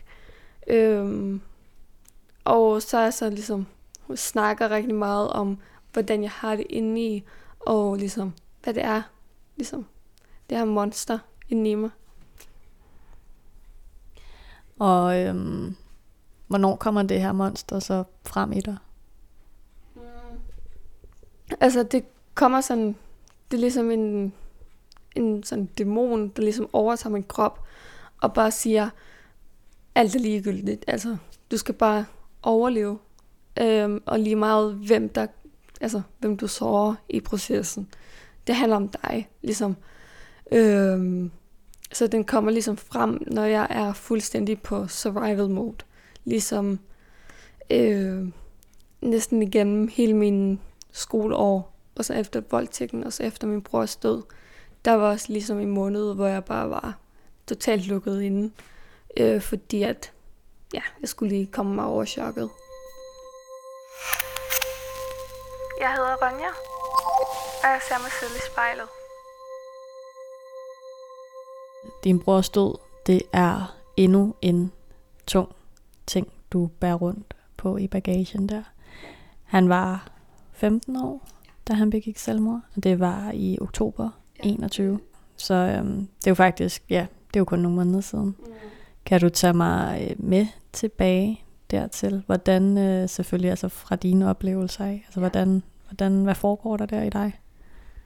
Øhm, 0.66 1.40
og 2.44 2.82
så 2.82 2.98
er 2.98 3.02
jeg 3.02 3.14
så 3.14 3.30
ligesom, 3.30 3.66
hun 4.00 4.16
snakker 4.16 4.70
rigtig 4.70 4.94
meget 4.94 5.30
om, 5.30 5.58
hvordan 5.92 6.22
jeg 6.22 6.30
har 6.30 6.56
det 6.56 6.66
inde 6.70 7.00
i, 7.00 7.24
og 7.60 7.96
ligesom, 7.96 8.32
hvad 8.62 8.74
det 8.74 8.84
er, 8.84 9.02
ligesom, 9.56 9.86
det 10.50 10.58
her 10.58 10.64
monster 10.64 11.18
inde 11.48 11.70
i 11.70 11.74
mig. 11.74 11.90
Og 14.78 15.20
øhm, 15.20 15.76
hvornår 16.46 16.76
kommer 16.76 17.02
det 17.02 17.20
her 17.20 17.32
monster 17.32 17.78
så 17.78 18.04
frem 18.26 18.52
i 18.52 18.60
dig? 18.60 18.76
Altså, 21.60 21.82
det 21.82 22.04
kommer 22.34 22.60
sådan, 22.60 22.96
det 23.50 23.56
er 23.56 23.60
ligesom 23.60 23.90
en, 23.90 24.32
en 25.14 25.42
sådan 25.42 25.66
dæmon, 25.66 26.28
der 26.28 26.42
ligesom 26.42 26.68
overtager 26.72 27.12
min 27.12 27.22
krop, 27.22 27.64
og 28.22 28.34
bare 28.34 28.50
siger, 28.50 28.90
alt 29.94 30.14
er 30.14 30.20
ligegyldigt. 30.20 30.84
Altså, 30.86 31.16
du 31.50 31.56
skal 31.56 31.74
bare 31.74 32.04
overleve. 32.42 32.98
Øhm, 33.60 34.02
og 34.06 34.20
lige 34.20 34.36
meget, 34.36 34.74
hvem 34.74 35.08
der, 35.08 35.26
altså, 35.80 36.02
hvem 36.18 36.36
du 36.36 36.46
sårer 36.46 36.94
i 37.08 37.20
processen. 37.20 37.88
Det 38.46 38.54
handler 38.54 38.76
om 38.76 38.88
dig, 38.88 39.28
ligesom. 39.42 39.76
Øhm, 40.52 41.30
så 41.92 42.06
den 42.06 42.24
kommer 42.24 42.50
ligesom 42.50 42.76
frem, 42.76 43.22
når 43.26 43.44
jeg 43.44 43.66
er 43.70 43.92
fuldstændig 43.92 44.62
på 44.62 44.88
survival 44.88 45.50
mode. 45.50 45.76
Ligesom 46.24 46.78
øh, 47.70 48.28
næsten 49.02 49.42
igennem 49.42 49.88
hele 49.92 50.14
min 50.14 50.60
skoleår, 50.92 51.74
og 51.94 52.04
så 52.04 52.14
efter 52.14 52.42
voldtægten, 52.50 53.04
og 53.04 53.12
så 53.12 53.22
efter 53.22 53.46
min 53.46 53.62
brors 53.62 53.96
død. 53.96 54.22
Der 54.84 54.92
var 54.92 55.10
også 55.10 55.32
ligesom 55.32 55.58
en 55.58 55.70
måned, 55.70 56.14
hvor 56.14 56.26
jeg 56.26 56.44
bare 56.44 56.70
var 56.70 56.98
totalt 57.46 57.86
lukket 57.86 58.22
inde, 58.22 58.52
øh, 59.16 59.42
fordi 59.42 59.82
at 59.82 60.12
ja, 60.74 60.82
jeg 61.00 61.08
skulle 61.08 61.34
lige 61.34 61.46
komme 61.46 61.74
mig 61.74 61.84
over 61.84 62.04
chokket. 62.04 62.50
Jeg 65.80 65.92
hedder 65.92 66.16
Ronja, 66.22 66.48
og 67.62 67.68
jeg 67.70 67.80
ser 67.88 67.98
mig 68.02 68.10
selv 68.20 68.36
i 68.36 68.42
spejlet. 68.52 68.88
Din 72.04 72.20
brors 72.20 72.50
død, 72.50 72.78
det 73.06 73.22
er 73.32 73.76
endnu 73.96 74.34
en 74.42 74.72
tung 75.26 75.48
ting, 76.06 76.32
du 76.52 76.70
bærer 76.80 76.94
rundt 76.94 77.36
på 77.56 77.76
i 77.76 77.88
bagagen 77.88 78.48
der. 78.48 78.62
Han 79.44 79.68
var 79.68 80.08
15 80.52 80.96
år, 80.96 81.28
da 81.68 81.72
han 81.72 81.90
begik 81.90 82.18
selvmord, 82.18 82.60
og 82.76 82.82
det 82.82 83.00
var 83.00 83.30
i 83.34 83.58
oktober 83.60 84.10
21. 84.44 85.00
Så 85.36 85.54
øhm, 85.54 86.08
det 86.18 86.26
er 86.26 86.30
jo 86.30 86.34
faktisk, 86.34 86.82
ja, 86.90 87.06
det 87.28 87.36
er 87.36 87.40
jo 87.40 87.44
kun 87.44 87.58
nogle 87.58 87.76
måneder 87.76 88.00
siden. 88.00 88.26
Mm. 88.26 88.52
Kan 89.06 89.20
du 89.20 89.28
tage 89.28 89.52
mig 89.52 90.06
øh, 90.10 90.24
med 90.24 90.46
tilbage 90.72 91.44
dertil? 91.70 92.22
Hvordan, 92.26 92.78
øh, 92.78 93.08
selvfølgelig 93.08 93.50
altså 93.50 93.68
fra 93.68 93.96
dine 93.96 94.30
oplevelser 94.30 94.84
af, 94.84 95.02
altså 95.06 95.20
hvordan, 95.20 95.62
hvordan, 95.88 96.24
hvad 96.24 96.34
foregår 96.34 96.76
der 96.76 96.86
der 96.86 97.02
i 97.02 97.10
dig? 97.10 97.40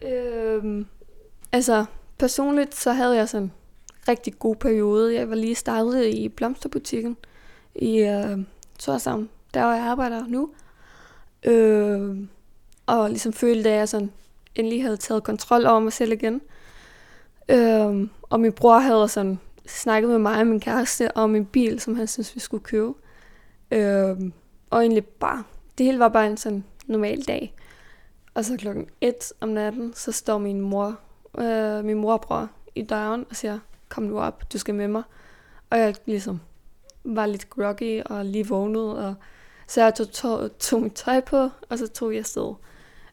Øhm, 0.03 0.87
altså, 1.53 1.85
personligt 2.19 2.75
så 2.75 2.93
havde 2.93 3.17
jeg 3.17 3.29
sådan 3.29 3.45
en 3.45 3.53
rigtig 4.09 4.39
god 4.39 4.57
periode. 4.57 5.15
Jeg 5.15 5.31
var 5.31 5.35
lige 5.35 5.55
startet 5.55 6.07
i 6.07 6.29
blomsterbutikken 6.29 7.17
i 7.75 7.99
øh, 7.99 8.39
Torshavn, 8.79 9.29
der 9.55 9.61
hvor 9.61 9.73
jeg 9.73 9.85
arbejder 9.85 10.27
nu. 10.27 10.51
Øh, 11.45 12.17
og 12.87 13.09
ligesom 13.09 13.33
følte, 13.33 13.71
at 13.71 13.79
jeg 13.79 13.89
sådan 13.89 14.11
endelig 14.59 14.83
havde 14.83 14.97
taget 14.97 15.25
kontrol 15.25 15.67
over 15.67 15.81
mig 15.81 15.93
selv 15.93 16.13
igen. 16.13 16.41
Øhm, 17.49 18.11
og 18.23 18.41
min 18.41 18.53
bror 18.53 18.79
havde 18.79 19.09
sådan 19.09 19.39
snakket 19.67 20.11
med 20.11 20.19
mig 20.19 20.41
og 20.41 20.47
min 20.47 20.61
kæreste 20.61 21.17
om 21.17 21.35
en 21.35 21.47
bil, 21.47 21.81
som 21.81 21.97
han 21.97 22.07
synes 22.07 22.35
vi 22.35 22.41
skulle 22.41 22.65
købe. 22.65 22.93
Øhm, 23.71 24.33
og 24.71 24.81
egentlig 24.81 25.05
bare, 25.05 25.45
det 25.79 25.87
hele 25.87 25.99
var 25.99 26.09
bare 26.09 26.27
en 26.27 26.37
sådan 26.37 26.65
normal 26.87 27.23
dag. 27.23 27.55
Og 28.35 28.45
så 28.45 28.57
klokken 28.57 28.87
1 29.01 29.33
om 29.41 29.49
natten, 29.49 29.93
så 29.95 30.13
står 30.13 30.39
min 30.39 30.61
mor, 30.61 30.99
øh, 31.39 31.85
min 31.85 31.99
morbror 31.99 32.49
i 32.75 32.83
døren 32.83 33.25
og 33.31 33.37
siger, 33.37 33.59
kom 33.89 34.03
nu 34.03 34.21
op, 34.21 34.53
du 34.53 34.59
skal 34.59 34.75
med 34.75 34.89
mig. 34.89 35.03
Og 35.71 35.79
jeg 35.79 35.95
ligesom 36.07 36.41
var 37.05 37.27
lidt 37.27 37.51
groggy 37.51 38.03
og 38.03 38.25
lige 38.25 38.49
vågnet, 38.49 38.99
og 38.99 39.15
så 39.67 39.83
jeg 39.83 39.95
tog, 39.95 40.11
tog, 40.11 40.59
tog 40.59 40.83
mit 40.83 40.93
tøj 40.93 41.21
på, 41.21 41.49
og 41.69 41.79
så 41.79 41.87
tog 41.87 42.13
jeg 42.13 42.19
afsted. 42.19 42.55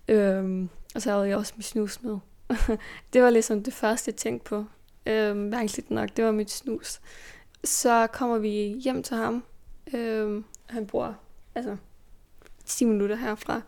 Øhm, 0.07 0.69
og 0.95 1.01
så 1.01 1.11
havde 1.11 1.27
jeg 1.27 1.37
også 1.37 1.53
mit 1.55 1.65
snus 1.65 2.03
med. 2.03 2.17
det 3.13 3.23
var 3.23 3.29
ligesom 3.29 3.63
det 3.63 3.73
første, 3.73 4.09
jeg 4.09 4.15
tænkte 4.15 4.49
på. 4.49 4.65
Øhm, 5.05 5.37
mærkeligt 5.37 5.91
nok, 5.91 6.09
det 6.17 6.25
var 6.25 6.31
mit 6.31 6.51
snus. 6.51 7.01
Så 7.63 8.07
kommer 8.07 8.37
vi 8.37 8.49
hjem 8.83 9.03
til 9.03 9.17
ham. 9.17 9.43
Øhm, 9.93 10.45
han 10.65 10.87
bor 10.87 11.17
altså 11.55 11.77
10 12.65 12.85
minutter 12.85 13.15
herfra. 13.15 13.61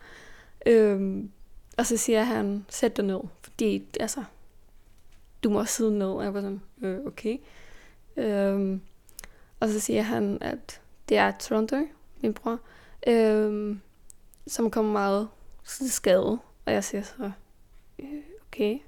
Øhm, 0.65 1.31
og 1.77 1.85
så 1.85 1.97
siger 1.97 2.23
han, 2.23 2.65
sæt 2.69 2.97
dig 2.97 3.05
ned, 3.05 3.19
fordi 3.41 3.87
altså, 3.99 4.23
du 5.43 5.49
må 5.49 5.65
sidde 5.65 5.97
ned. 5.97 6.07
Og 6.07 6.23
jeg 6.23 6.33
var 6.33 6.41
sådan, 6.41 6.61
øh, 6.81 7.05
okay. 7.05 7.37
Øhm, 8.17 8.81
og 9.59 9.69
så 9.69 9.79
siger 9.79 10.01
han, 10.01 10.37
at 10.41 10.81
det 11.09 11.17
er 11.17 11.31
Toronto, 11.39 11.87
min 12.21 12.33
bror, 12.33 12.59
øhm, 13.07 13.81
som 14.47 14.71
kommer 14.71 14.91
meget 14.91 15.27
til 15.65 15.91
skade. 15.91 16.39
Og 16.67 16.73
jeg 16.73 16.83
siger 16.83 17.01
så, 17.01 17.31
øh, 17.99 18.23
okay. 18.47 18.79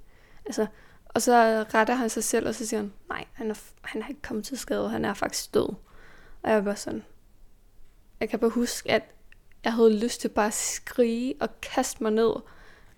Altså, 0.45 0.67
og 1.05 1.21
så 1.21 1.65
retter 1.73 1.93
han 1.93 2.09
sig 2.09 2.23
selv, 2.23 2.47
og 2.47 2.55
så 2.55 2.67
siger 2.67 2.79
han, 2.79 2.93
nej, 3.09 3.25
han 3.33 3.49
er, 3.49 3.55
han 3.81 4.01
er 4.01 4.07
ikke 4.07 4.21
kommet 4.21 4.45
til 4.45 4.57
skade, 4.57 4.89
han 4.89 5.05
er 5.05 5.13
faktisk 5.13 5.53
død. 5.53 5.73
Og 6.43 6.51
jeg 6.51 6.65
var 6.65 6.75
sådan, 6.75 7.03
jeg 8.19 8.29
kan 8.29 8.39
bare 8.39 8.49
huske, 8.49 8.91
at 8.91 9.03
jeg 9.63 9.73
havde 9.73 9.99
lyst 9.99 10.21
til 10.21 10.29
bare 10.29 10.47
at 10.47 10.53
skrige 10.53 11.35
og 11.39 11.61
kaste 11.61 12.03
mig 12.03 12.11
ned, 12.11 12.31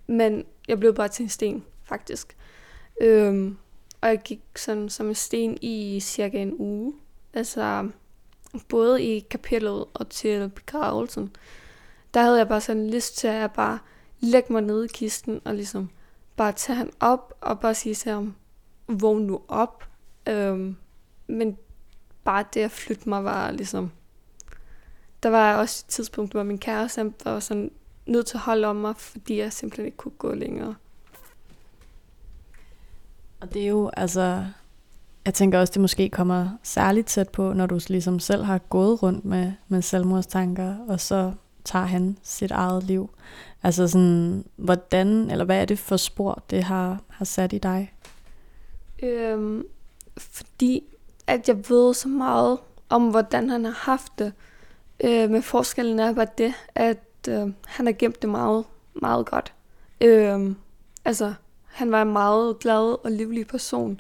men 0.08 0.46
jeg 0.68 0.80
blev 0.80 0.96
bare 0.96 1.08
til 1.08 1.24
en 1.24 1.30
sten, 1.30 1.66
faktisk. 1.84 2.38
Øhm, 3.02 3.58
og 4.02 4.10
jeg 4.10 4.22
gik 4.22 4.42
sådan 4.56 4.90
som 4.90 5.08
en 5.08 5.16
sten 5.16 5.58
i 5.62 6.00
cirka 6.00 6.42
en 6.42 6.56
uge. 6.60 6.94
Altså, 7.34 7.90
både 8.70 9.04
i 9.04 9.20
kapellet 9.20 9.86
og 9.94 10.10
til 10.10 10.50
begravelsen. 10.50 11.36
Der 12.14 12.22
havde 12.22 12.38
jeg 12.38 12.48
bare 12.48 12.62
sådan 12.62 12.90
lyst 12.90 13.18
til, 13.18 13.28
at 13.28 13.36
jeg 13.36 13.52
bare 13.52 13.80
lægge 14.22 14.54
mig 14.54 14.62
ned 14.62 14.84
i 14.84 14.88
kisten 14.88 15.42
og 15.46 15.56
ligesom 15.56 15.90
bare 16.36 16.52
tage 16.52 16.78
ham 16.78 16.90
op 17.00 17.34
og 17.42 17.60
bare 17.60 17.76
sige 17.76 17.96
til 17.96 18.12
ham, 18.12 18.36
vågn 18.88 19.22
nu 19.22 19.42
op. 19.48 19.84
Øhm, 20.28 20.76
men 21.28 21.58
bare 22.24 22.46
det 22.54 22.62
at 22.62 22.72
flytte 22.72 23.10
mig 23.10 23.24
var 23.24 23.52
ligesom... 23.52 23.92
Der 25.24 25.30
var 25.30 25.56
også 25.56 25.84
et 25.88 25.92
tidspunkt, 25.92 26.32
hvor 26.32 26.44
min 26.44 26.58
kæreste 26.58 27.14
var 27.24 27.40
sådan 27.40 27.72
nødt 28.06 28.26
til 28.26 28.38
at 28.38 28.42
holde 28.42 28.68
om 28.68 28.76
mig, 28.76 28.96
fordi 28.98 29.38
jeg 29.38 29.54
simpelthen 29.54 29.86
ikke 29.86 29.98
kunne 29.98 30.12
gå 30.18 30.34
længere. 30.34 30.76
Og 33.42 33.54
det 33.54 33.62
er 33.62 33.68
jo, 33.68 33.92
altså, 33.98 34.46
jeg 35.26 35.34
tænker 35.34 35.60
også, 35.60 35.72
det 35.72 35.82
måske 35.82 36.10
kommer 36.10 36.50
særligt 36.64 37.08
tæt 37.08 37.30
på, 37.30 37.54
når 37.54 37.66
du 37.66 37.80
ligesom 37.88 38.20
selv 38.20 38.44
har 38.44 38.58
gået 38.58 39.04
rundt 39.04 39.26
med, 39.26 39.52
med 39.68 39.82
selvmordstanker, 39.82 40.76
og 40.88 41.00
så 41.00 41.34
tager 41.64 41.86
han 41.86 42.18
sit 42.24 42.52
eget 42.52 42.84
liv. 42.84 43.10
Altså 43.64 43.88
sådan, 43.88 44.46
hvordan, 44.56 45.08
eller 45.32 45.46
hvad 45.46 45.62
er 45.62 45.66
det 45.66 45.80
for 45.80 45.98
spor, 45.98 46.44
det 46.50 46.64
har, 46.64 47.00
har 47.08 47.26
sat 47.26 47.54
i 47.54 47.58
dig? 47.58 47.94
Øhm, 49.04 49.64
fordi 50.18 50.84
at 51.28 51.48
jeg 51.48 51.70
ved 51.70 51.94
så 51.94 52.08
meget 52.08 52.58
om, 52.90 53.10
hvordan 53.10 53.50
han 53.50 53.66
har 53.66 53.72
haft 53.72 54.20
det. 54.20 54.34
Øh, 55.04 55.30
men 55.30 55.44
forskellen 55.44 56.00
er 56.00 56.14
bare 56.14 56.28
det, 56.38 56.54
at 56.76 57.28
øh, 57.30 57.50
han 57.66 57.86
har 57.86 57.94
gemt 57.94 58.22
det 58.22 58.30
meget, 58.30 58.66
meget 58.94 59.26
godt. 59.26 59.54
Øh, 60.02 60.56
altså, 61.06 61.34
han 61.66 61.92
var 61.92 62.02
en 62.02 62.14
meget 62.14 62.60
glad 62.60 63.06
og 63.06 63.12
livlig 63.12 63.48
person, 63.48 64.00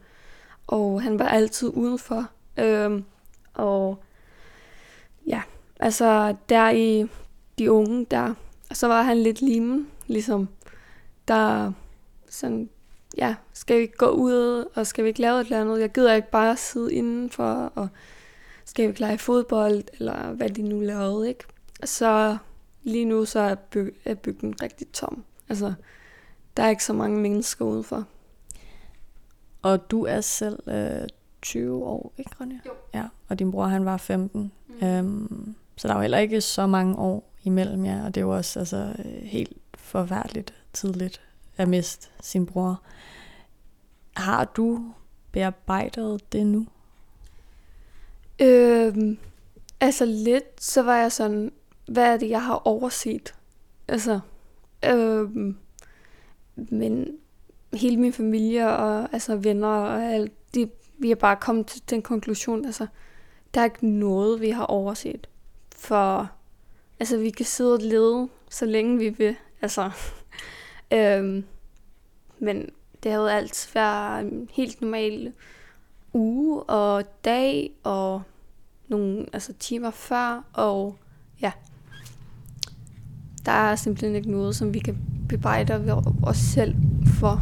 og 0.67 1.02
han 1.02 1.19
var 1.19 1.28
altid 1.28 1.71
udenfor. 1.74 2.28
Øh, 2.58 3.02
og 3.54 4.04
ja, 5.28 5.41
altså 5.80 6.36
der 6.50 6.69
i 6.69 7.08
de 7.59 7.71
unge 7.71 8.05
der, 8.11 8.33
så 8.71 8.87
var 8.87 9.01
han 9.01 9.17
lidt 9.17 9.41
limen, 9.41 9.87
ligesom 10.07 10.49
der 11.27 11.71
sådan, 12.29 12.69
ja, 13.17 13.35
skal 13.53 13.79
vi 13.79 13.87
gå 13.97 14.09
ud, 14.09 14.65
og 14.75 14.87
skal 14.87 15.03
vi 15.03 15.07
ikke 15.07 15.21
lave 15.21 15.41
et 15.41 15.45
eller 15.45 15.61
andet? 15.61 15.79
Jeg 15.79 15.91
gider 15.91 16.13
ikke 16.13 16.31
bare 16.31 16.57
sidde 16.57 16.93
indenfor, 16.93 17.71
og 17.75 17.87
skal 18.65 18.83
vi 18.83 18.87
ikke 18.87 18.99
lege 18.99 19.17
fodbold, 19.17 19.83
eller 19.99 20.31
hvad 20.31 20.49
de 20.49 20.61
nu 20.61 20.79
lavede, 20.79 21.29
ikke? 21.29 21.43
Så 21.83 22.37
lige 22.83 23.05
nu 23.05 23.25
så 23.25 23.39
er, 23.39 23.55
byg, 23.55 23.95
er 24.05 24.15
bygden 24.15 24.61
rigtig 24.61 24.87
tom. 24.87 25.23
Altså, 25.49 25.73
der 26.57 26.63
er 26.63 26.69
ikke 26.69 26.83
så 26.83 26.93
mange 26.93 27.19
mennesker 27.19 27.65
udenfor. 27.65 28.05
Og 29.61 29.91
du 29.91 30.05
er 30.05 30.21
selv 30.21 30.59
øh, 30.69 31.07
20 31.41 31.83
år, 31.83 32.13
ikke 32.17 32.31
Ronja? 32.41 32.59
Jo. 32.65 32.71
Ja, 32.93 33.05
og 33.29 33.39
din 33.39 33.51
bror 33.51 33.65
han 33.65 33.85
var 33.85 33.97
15. 33.97 34.51
Mm. 34.67 34.87
Øhm, 34.87 35.55
så 35.75 35.87
der 35.87 35.93
er 35.93 35.97
jo 35.97 36.01
heller 36.01 36.17
ikke 36.17 36.41
så 36.41 36.67
mange 36.67 36.95
år 36.95 37.30
imellem 37.43 37.86
jer, 37.86 38.06
og 38.06 38.15
det 38.15 38.21
er 38.21 38.25
jo 38.25 38.36
også 38.36 38.60
altså, 38.60 38.93
helt 39.23 39.58
forfærdeligt 39.75 40.54
tidligt 40.73 41.21
at 41.58 41.67
miste 41.67 42.08
sin 42.21 42.45
bror. 42.45 42.82
Har 44.17 44.45
du 44.45 44.93
bearbejdet 45.32 46.32
det 46.32 46.45
nu? 46.45 46.67
Øhm, 48.39 49.17
altså 49.80 50.06
lidt, 50.06 50.63
så 50.63 50.82
var 50.82 50.97
jeg 50.97 51.12
sådan, 51.12 51.51
hvad 51.88 52.13
er 52.13 52.17
det, 52.17 52.30
jeg 52.30 52.43
har 52.43 52.67
overset? 52.67 53.36
Altså, 53.88 54.19
øhm, 54.86 55.58
men 56.56 57.08
hele 57.73 57.97
min 57.97 58.13
familie 58.13 58.69
og 58.69 59.13
altså 59.13 59.36
venner 59.36 59.67
og 59.67 60.04
alt, 60.04 60.56
de, 60.56 60.69
vi 60.97 61.12
er 61.12 61.15
bare 61.15 61.36
kommet 61.36 61.67
til 61.67 61.89
den 61.89 62.01
konklusion, 62.01 62.65
altså, 62.65 62.88
der 63.54 63.62
er 63.62 63.65
ikke 63.65 63.88
noget, 63.88 64.41
vi 64.41 64.49
har 64.49 64.65
overset. 64.65 65.30
For 65.75 66.32
altså, 67.01 67.17
vi 67.17 67.29
kan 67.29 67.45
sidde 67.45 67.73
og 67.73 67.79
lede, 67.81 68.29
så 68.49 68.65
længe 68.65 68.97
vi 68.97 69.09
vil. 69.09 69.35
Altså, 69.61 69.91
øhm, 70.93 71.45
men 72.39 72.69
det 73.03 73.11
havde 73.11 73.33
alt 73.33 73.71
været 73.73 74.21
en 74.21 74.49
helt 74.53 74.81
normal 74.81 75.33
uge 76.13 76.63
og 76.63 77.03
dag 77.25 77.71
og 77.83 78.21
nogle 78.87 79.25
altså, 79.33 79.53
timer 79.53 79.91
før, 79.91 80.43
og 80.53 80.97
ja, 81.41 81.51
der 83.45 83.51
er 83.51 83.75
simpelthen 83.75 84.15
ikke 84.15 84.31
noget, 84.31 84.55
som 84.55 84.73
vi 84.73 84.79
kan 84.79 84.97
bebrejde 85.29 86.01
os 86.23 86.37
selv 86.37 86.75
for. 87.19 87.41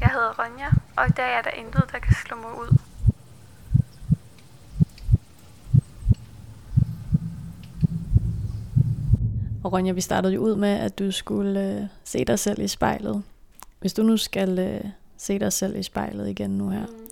Jeg 0.00 0.08
hedder 0.08 0.44
Ronja, 0.44 0.70
og 0.96 1.08
i 1.08 1.12
dag 1.16 1.38
er 1.38 1.42
der 1.42 1.50
intet, 1.50 1.84
der 1.92 1.98
kan 1.98 2.14
slå 2.26 2.36
mig 2.36 2.58
ud. 2.60 2.78
Og 9.64 9.72
Ronja, 9.72 9.92
vi 9.92 10.00
startede 10.00 10.34
jo 10.34 10.40
ud 10.40 10.56
med, 10.56 10.68
at 10.68 10.98
du 10.98 11.10
skulle 11.10 11.80
øh, 11.80 11.86
se 12.04 12.24
dig 12.24 12.38
selv 12.38 12.60
i 12.60 12.68
spejlet. 12.68 13.22
Hvis 13.80 13.94
du 13.94 14.02
nu 14.02 14.16
skal 14.16 14.58
øh, 14.58 14.84
se 15.16 15.38
dig 15.38 15.52
selv 15.52 15.76
i 15.76 15.82
spejlet 15.82 16.28
igen 16.28 16.50
nu 16.50 16.68
her, 16.68 16.86
mm. 16.86 17.08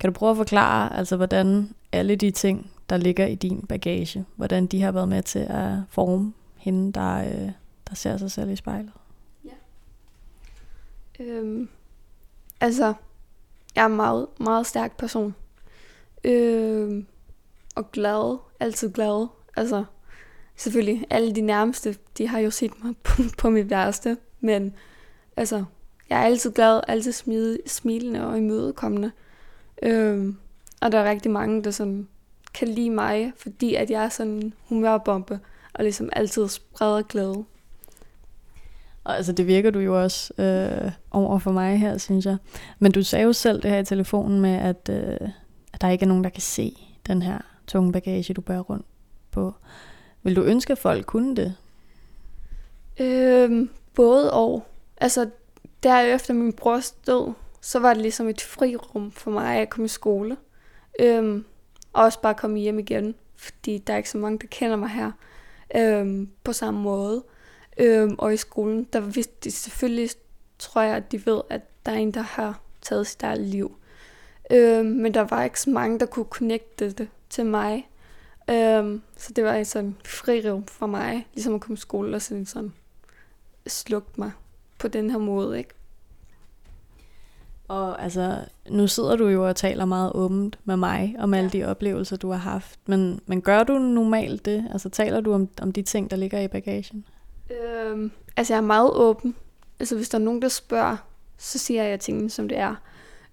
kan 0.00 0.12
du 0.12 0.14
prøve 0.14 0.30
at 0.30 0.36
forklare, 0.36 0.96
altså 0.96 1.16
hvordan 1.16 1.74
alle 1.92 2.16
de 2.16 2.30
ting, 2.30 2.70
der 2.88 2.96
ligger 2.96 3.26
i 3.26 3.34
din 3.34 3.66
bagage, 3.66 4.24
hvordan 4.36 4.66
de 4.66 4.82
har 4.82 4.92
været 4.92 5.08
med 5.08 5.22
til 5.22 5.38
at 5.38 5.72
forme 5.88 6.32
hende, 6.56 6.92
der, 6.92 7.18
øh, 7.18 7.50
der 7.88 7.94
ser 7.94 8.16
sig 8.16 8.30
selv 8.30 8.50
i 8.50 8.56
spejlet? 8.56 8.92
Ja. 9.44 9.50
Øhm, 11.24 11.68
altså, 12.60 12.94
jeg 13.74 13.82
er 13.82 13.86
en 13.86 13.96
meget, 13.96 14.26
meget 14.40 14.66
stærk 14.66 14.96
person. 14.96 15.34
Øhm, 16.24 17.06
og 17.76 17.92
glad, 17.92 18.38
altid 18.60 18.92
glad. 18.92 19.26
Altså, 19.56 19.84
selvfølgelig, 20.56 21.04
alle 21.10 21.34
de 21.34 21.40
nærmeste, 21.40 21.96
de 22.18 22.28
har 22.28 22.38
jo 22.38 22.50
set 22.50 22.84
mig 22.84 22.94
på, 23.02 23.22
på 23.38 23.50
mit 23.50 23.70
værste, 23.70 24.16
men 24.40 24.74
altså, 25.36 25.64
jeg 26.10 26.20
er 26.20 26.24
altid 26.24 26.52
glad, 26.52 26.80
altid 26.88 27.12
smid, 27.12 27.58
smilende 27.66 28.26
og 28.26 28.38
imødekommende. 28.38 29.12
Øhm, 29.82 30.36
og 30.80 30.92
der 30.92 30.98
er 30.98 31.10
rigtig 31.10 31.30
mange, 31.30 31.64
der 31.64 31.70
sådan 31.70 32.08
kan 32.54 32.68
lide 32.68 32.90
mig, 32.90 33.32
fordi 33.36 33.74
at 33.74 33.90
jeg 33.90 34.04
er 34.04 34.08
sådan 34.08 34.32
en 34.32 34.54
humørbombe, 34.68 35.40
og 35.74 35.84
ligesom 35.84 36.08
altid 36.12 36.48
spreder 36.48 37.02
glæde. 37.02 37.44
Og 39.04 39.16
altså, 39.16 39.32
det 39.32 39.46
virker 39.46 39.70
du 39.70 39.78
jo 39.78 40.02
også 40.02 40.42
øh, 40.42 40.92
over 41.10 41.38
for 41.38 41.52
mig 41.52 41.78
her, 41.80 41.98
synes 41.98 42.26
jeg. 42.26 42.36
Men 42.78 42.92
du 42.92 43.02
sagde 43.02 43.24
jo 43.24 43.32
selv 43.32 43.62
det 43.62 43.70
her 43.70 43.78
i 43.78 43.84
telefonen 43.84 44.40
med, 44.40 44.54
at, 44.54 44.88
øh, 44.90 45.28
at 45.72 45.80
der 45.80 45.88
ikke 45.88 46.02
er 46.02 46.08
nogen, 46.08 46.24
der 46.24 46.30
kan 46.30 46.42
se 46.42 46.76
den 47.06 47.22
her 47.22 47.38
tunge 47.66 47.92
bagage, 47.92 48.34
du 48.34 48.40
bærer 48.40 48.60
rundt 48.60 48.86
på. 49.30 49.54
Vil 50.22 50.36
du 50.36 50.42
ønske, 50.42 50.72
at 50.72 50.78
folk 50.78 51.06
kunne 51.06 51.36
det? 51.36 51.56
Øhm, 53.00 53.70
både 53.94 54.32
og. 54.32 54.66
Altså, 54.96 55.30
derefter 55.82 56.34
min 56.34 56.52
brors 56.52 56.90
død, 56.90 57.32
så 57.60 57.78
var 57.78 57.94
det 57.94 58.02
ligesom 58.02 58.28
et 58.28 58.40
frirum 58.40 59.10
for 59.10 59.30
mig 59.30 59.56
at 59.56 59.70
komme 59.70 59.84
i 59.84 59.88
skole. 59.88 60.36
Øhm, 61.00 61.44
og 61.92 62.04
også 62.04 62.20
bare 62.20 62.34
komme 62.34 62.58
hjem 62.58 62.78
igen, 62.78 63.14
fordi 63.36 63.78
der 63.78 63.92
er 63.92 63.96
ikke 63.96 64.10
så 64.10 64.18
mange, 64.18 64.38
der 64.38 64.46
kender 64.46 64.76
mig 64.76 64.88
her. 64.88 65.10
øhm, 65.76 66.28
på 66.44 66.52
samme 66.52 66.80
måde. 66.80 67.24
Øhm, 67.78 68.14
og 68.18 68.34
i 68.34 68.36
skolen, 68.36 68.84
der 68.92 69.00
vidste 69.00 69.34
de 69.44 69.50
selvfølgelig, 69.50 70.10
tror 70.58 70.82
jeg, 70.82 70.96
at 70.96 71.12
de 71.12 71.26
ved, 71.26 71.40
at 71.50 71.60
der 71.86 71.92
er 71.92 71.96
en, 71.96 72.10
der 72.10 72.20
har 72.20 72.60
taget 72.82 73.06
sit 73.06 73.22
eget 73.22 73.40
liv. 73.40 73.76
Øhm, 74.50 74.86
men 74.86 75.14
der 75.14 75.20
var 75.20 75.44
ikke 75.44 75.60
så 75.60 75.70
mange, 75.70 75.98
der 75.98 76.06
kunne 76.06 76.24
connecte 76.24 76.90
det 76.90 77.08
til 77.30 77.46
mig. 77.46 77.88
Øhm, 78.52 79.02
så 79.16 79.32
det 79.32 79.44
var 79.44 79.54
en 79.54 79.64
sådan 79.64 79.96
frirum 80.04 80.66
for 80.66 80.86
mig, 80.86 81.26
ligesom 81.34 81.54
at 81.54 81.60
komme 81.60 81.74
i 81.74 81.76
skole 81.76 82.16
og 82.16 82.22
sådan, 82.22 82.46
sådan 82.46 82.72
slugt 83.66 84.18
mig 84.18 84.32
på 84.78 84.88
den 84.88 85.10
her 85.10 85.18
måde, 85.18 85.58
ikke? 85.58 85.70
Og 87.68 88.02
altså, 88.02 88.38
nu 88.70 88.86
sidder 88.86 89.16
du 89.16 89.28
jo 89.28 89.48
og 89.48 89.56
taler 89.56 89.84
meget 89.84 90.12
åbent 90.14 90.58
med 90.64 90.76
mig 90.76 91.16
om 91.18 91.34
alle 91.34 91.50
de 91.50 91.64
oplevelser, 91.64 92.16
du 92.16 92.30
har 92.30 92.38
haft. 92.38 92.78
Men, 92.86 93.20
men 93.26 93.42
gør 93.42 93.62
du 93.62 93.78
normalt 93.78 94.44
det? 94.44 94.68
Altså 94.72 94.88
taler 94.88 95.20
du 95.20 95.32
om, 95.32 95.48
om 95.62 95.72
de 95.72 95.82
ting, 95.82 96.10
der 96.10 96.16
ligger 96.16 96.40
i 96.40 96.48
bagagen? 96.48 97.04
Øhm, 97.50 98.12
altså 98.36 98.54
jeg 98.54 98.58
er 98.58 98.66
meget 98.66 98.90
åben. 98.90 99.34
Altså 99.80 99.96
hvis 99.96 100.08
der 100.08 100.18
er 100.18 100.22
nogen, 100.22 100.42
der 100.42 100.48
spørger, 100.48 100.96
så 101.38 101.58
siger 101.58 101.82
jeg 101.82 102.00
tingene, 102.00 102.30
som 102.30 102.48
det 102.48 102.58
er. 102.58 102.74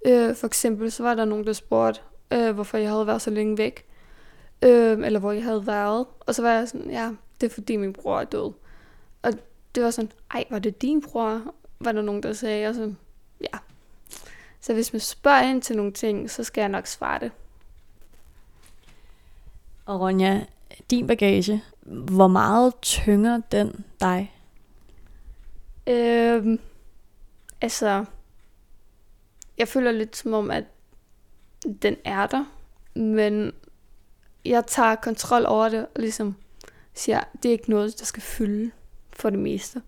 Øh, 0.08 0.36
for 0.36 0.48
eksempel 0.48 0.92
så 0.92 1.04
var 1.04 1.16
der 1.16 1.26
nogen, 1.26 1.46
der 1.46 1.54
spurgte, 1.54 2.02
øh, 2.32 2.52
hvorfor 2.52 2.78
jeg 2.78 2.90
havde 2.90 3.08
været 3.08 3.22
så 3.22 3.30
længe 3.30 3.58
væk. 3.58 3.86
Øh, 4.62 5.06
eller 5.06 5.19
hvor 5.19 5.32
jeg 5.32 5.43
havde 5.43 5.67
været. 5.67 6.06
Og 6.19 6.36
så 6.36 6.41
var 6.41 6.54
jeg 6.54 6.67
sådan, 6.67 6.91
ja, 6.91 7.12
det 7.41 7.50
er 7.50 7.54
fordi 7.54 7.76
min 7.76 7.93
bror 7.93 8.19
er 8.19 8.24
død. 8.24 8.54
Og 9.22 9.34
det 9.76 9.84
var 9.84 9.91
sådan, 9.91 10.12
ej, 10.32 10.45
var 10.50 10.60
det 10.60 10.82
din 10.82 11.02
bror? 11.02 11.41
Var 11.80 11.91
der 11.91 12.02
nogen, 12.02 12.24
der 12.24 12.34
sagde, 12.34 12.67
og 12.67 12.76
så, 12.76 12.93
ja. 13.41 13.58
Så 14.60 14.74
hvis 14.74 14.93
man 14.93 15.00
spørger 15.00 15.41
ind 15.41 15.62
til 15.62 15.78
nogle 15.78 15.91
ting, 15.91 16.32
så 16.32 16.43
skal 16.43 16.62
jeg 16.62 16.69
nok 16.69 16.88
svare 16.88 17.19
det. 17.19 17.32
Og 19.86 20.00
Ronja, 20.00 20.41
din 20.89 21.08
bagage, 21.08 21.63
hvor 21.82 22.28
meget 22.28 22.74
tynger 22.82 23.41
den 23.52 23.86
dig? 24.02 24.34
Øhm, 25.88 26.60
altså, 27.62 28.06
jeg 29.58 29.67
føler 29.67 29.91
lidt 29.91 30.17
som 30.17 30.34
om, 30.34 30.52
at 30.52 30.63
den 31.82 31.95
er 32.06 32.28
der, 32.28 32.45
men 32.95 33.54
jeg 34.50 34.66
tager 34.68 34.96
kontrol 34.96 35.46
over 35.46 35.70
det, 35.70 35.80
og 35.96 36.02
ligesom 36.02 36.36
siger, 36.94 37.24
det 37.44 37.50
er 37.50 37.54
ikke 37.54 37.70
noget, 37.70 38.00
der 38.00 38.06
skal 38.06 38.24
fylde 38.24 38.72
for 39.14 39.30
det 39.30 39.40
meste. 39.40 39.82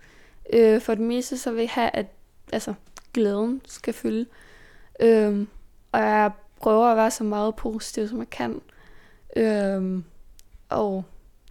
Øh, 0.54 0.82
for 0.82 0.96
det 0.96 1.04
meste, 1.04 1.38
så 1.38 1.52
vil 1.52 1.60
jeg 1.60 1.70
have, 1.70 1.90
at 1.94 2.06
altså, 2.54 2.74
glæden 3.14 3.62
skal 3.66 3.94
fylde. 3.94 4.26
Øh, 5.00 5.48
og 5.92 6.00
jeg 6.00 6.32
prøver 6.60 6.86
at 6.86 6.98
være 6.98 7.12
så 7.12 7.24
meget 7.24 7.56
positiv, 7.56 8.08
som 8.08 8.20
jeg 8.20 8.30
kan. 8.30 8.62
Øh, 9.36 10.04
og 10.70 11.04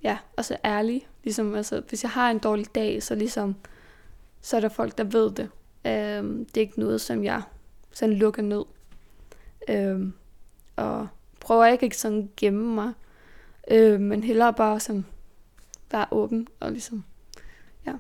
ja, 0.03 0.19
og 0.37 0.45
så 0.45 0.57
ærlig. 0.65 1.07
Ligesom, 1.25 1.55
altså, 1.55 1.83
hvis 1.89 2.03
jeg 2.03 2.11
har 2.11 2.31
en 2.31 2.39
dårlig 2.39 2.75
dag, 2.75 3.03
så 3.03 3.15
ligesom, 3.15 3.57
så 4.41 4.57
er 4.57 4.61
der 4.61 4.69
folk, 4.69 4.99
der 4.99 5.05
ved 5.05 5.31
det. 5.31 5.51
Øh, 5.85 6.47
det 6.55 6.57
er 6.57 6.61
ikke 6.61 6.81
noget, 6.81 7.01
som 7.01 7.25
jeg 7.25 7.43
sådan 7.93 8.15
lukker 8.15 8.43
ned. 8.43 8.65
Øh, 9.69 10.13
og 10.77 11.09
prøver 11.41 11.67
ikke 11.67 11.87
at 11.87 11.95
sådan 11.95 12.31
gemme 12.37 12.75
mig, 12.75 12.93
øh, 13.71 14.01
men 14.01 14.23
hellere 14.23 14.53
bare 14.53 14.81
sådan 14.81 15.05
være 15.93 16.07
åben 16.11 16.49
og 16.61 16.73
ligesom, 16.73 17.05
ja. 17.87 17.93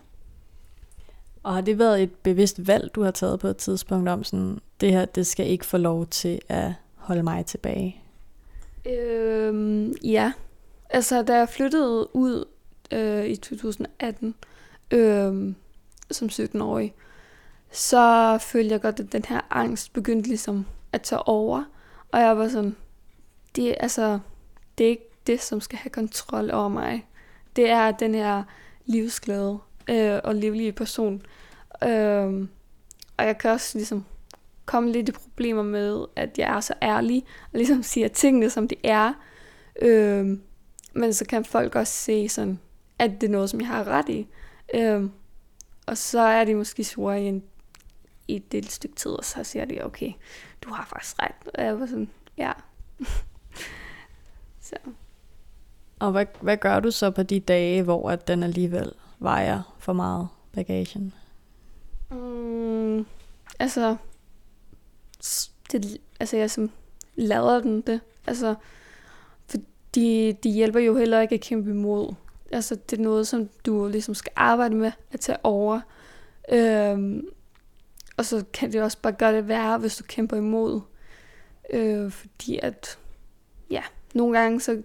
Og 1.42 1.55
har 1.55 1.61
det 1.61 1.79
været 1.79 2.03
et 2.03 2.14
bevidst 2.14 2.66
valg, 2.66 2.94
du 2.94 3.03
har 3.03 3.11
taget 3.11 3.40
på 3.40 3.48
et 3.48 3.57
tidspunkt 3.57 4.09
om 4.09 4.24
sådan, 4.24 4.59
det 4.81 4.92
her, 4.92 5.05
det 5.05 5.26
skal 5.26 5.46
ikke 5.46 5.66
få 5.66 5.76
lov 5.76 6.07
til 6.07 6.40
at 6.48 6.72
holde 6.94 7.22
mig 7.22 7.46
tilbage? 7.46 8.03
Øh, 8.87 9.90
ja, 10.05 10.33
altså 10.90 11.22
da 11.22 11.37
jeg 11.37 11.48
flyttede 11.48 12.16
ud 12.16 12.44
øh, 12.92 13.26
i 13.26 13.37
2018 13.37 14.35
øh, 14.90 15.55
som 16.11 16.29
17-årig, 16.29 16.94
så 17.72 18.38
følte 18.40 18.72
jeg 18.72 18.81
godt, 18.81 19.00
at 19.00 19.12
den 19.12 19.24
her 19.29 19.40
angst 19.50 19.92
begyndte 19.92 20.29
ligesom 20.29 20.66
at 20.92 21.03
tage 21.03 21.29
over. 21.29 21.64
Og 22.12 22.20
jeg 22.20 22.38
var 22.38 22.48
sådan, 22.48 22.76
det, 23.56 23.74
altså, 23.80 24.18
det 24.78 24.86
er 24.86 24.90
ikke 24.90 25.10
det, 25.26 25.42
som 25.42 25.60
skal 25.60 25.78
have 25.78 25.90
kontrol 25.90 26.50
over 26.50 26.68
mig. 26.68 27.06
Det 27.56 27.70
er 27.70 27.90
den 27.90 28.14
her 28.14 28.42
livsglade 28.86 29.58
øh, 29.88 30.20
og 30.24 30.34
livlige 30.34 30.72
person. 30.72 31.22
Øh, 31.84 32.48
og 33.16 33.26
jeg 33.26 33.38
kan 33.38 33.50
også 33.50 33.78
ligesom 33.78 34.04
komme 34.64 34.92
lidt 34.92 35.08
i 35.08 35.12
problemer 35.12 35.62
med, 35.62 36.04
at 36.16 36.38
jeg 36.38 36.56
er 36.56 36.60
så 36.60 36.74
ærlig, 36.82 37.24
og 37.52 37.58
ligesom 37.58 37.82
siger 37.82 38.08
tingene, 38.08 38.50
som 38.50 38.68
det 38.68 38.78
er. 38.84 39.12
Øh, 39.82 40.38
men 40.92 41.14
så 41.14 41.24
kan 41.24 41.44
folk 41.44 41.74
også 41.74 41.92
se 41.92 42.28
sådan, 42.28 42.58
at 42.98 43.10
det 43.20 43.26
er 43.26 43.30
noget, 43.30 43.50
som 43.50 43.60
jeg 43.60 43.68
har 43.68 43.88
ret 43.88 44.08
i. 44.08 44.26
Øh, 44.74 45.04
og 45.86 45.98
så 45.98 46.20
er 46.20 46.44
de 46.44 46.54
måske 46.54 46.84
sure 46.84 47.22
i, 47.22 47.26
en, 47.26 47.42
i 48.28 48.36
et 48.36 48.44
lille 48.50 48.70
stykke 48.70 48.96
tid, 48.96 49.10
og 49.10 49.24
så 49.24 49.44
siger 49.44 49.64
de, 49.64 49.84
okay, 49.84 50.12
du 50.62 50.70
har 50.72 50.86
faktisk 50.86 51.22
ret. 51.22 51.54
Og 51.54 51.64
jeg 51.64 51.80
var 51.80 51.86
sådan, 51.86 52.10
ja. 52.38 52.52
så. 54.70 54.90
Og 55.98 56.12
hvad, 56.12 56.26
hvad 56.40 56.56
gør 56.56 56.80
du 56.80 56.90
så 56.90 57.11
på 57.11 57.22
de 57.22 57.40
dage, 57.40 57.83
hvor 57.83 58.11
at 58.11 58.28
den 58.28 58.42
alligevel 58.42 58.92
vejer 59.18 59.76
for 59.78 59.92
meget 59.92 60.28
bagagen? 60.52 61.14
Mm, 62.11 63.06
altså, 63.59 63.96
det, 65.72 65.98
altså 66.20 66.37
jeg 66.37 66.50
som 66.50 66.70
lader 67.16 67.61
den 67.61 67.80
det. 67.80 68.00
Altså, 68.26 68.54
fordi 69.46 70.33
de 70.33 70.50
hjælper 70.50 70.80
jo 70.80 70.96
heller 70.96 71.20
ikke 71.20 71.35
at 71.35 71.40
kæmpe 71.40 71.70
imod. 71.70 72.14
Altså, 72.52 72.74
det 72.74 72.98
er 72.98 73.02
noget, 73.02 73.26
som 73.26 73.48
du 73.66 73.88
ligesom 73.88 74.14
skal 74.14 74.33
arbejde 74.37 74.74
med 74.74 74.92
at 75.12 75.20
tage 75.20 75.38
over. 75.44 75.80
Øhm, 76.52 77.28
og 78.16 78.24
så 78.24 78.44
kan 78.52 78.72
det 78.72 78.83
også 78.83 78.98
bare 79.02 79.12
gøre 79.12 79.37
det 79.37 79.48
værre, 79.48 79.78
hvis 79.78 79.96
du 79.96 80.04
kæmper 80.04 80.37
imod. 80.37 80.80
Øh, 81.72 82.11
fordi 82.11 82.59
at, 82.62 82.98
ja, 83.70 83.83
nogle 84.14 84.38
gange 84.38 84.61
så 84.61 84.83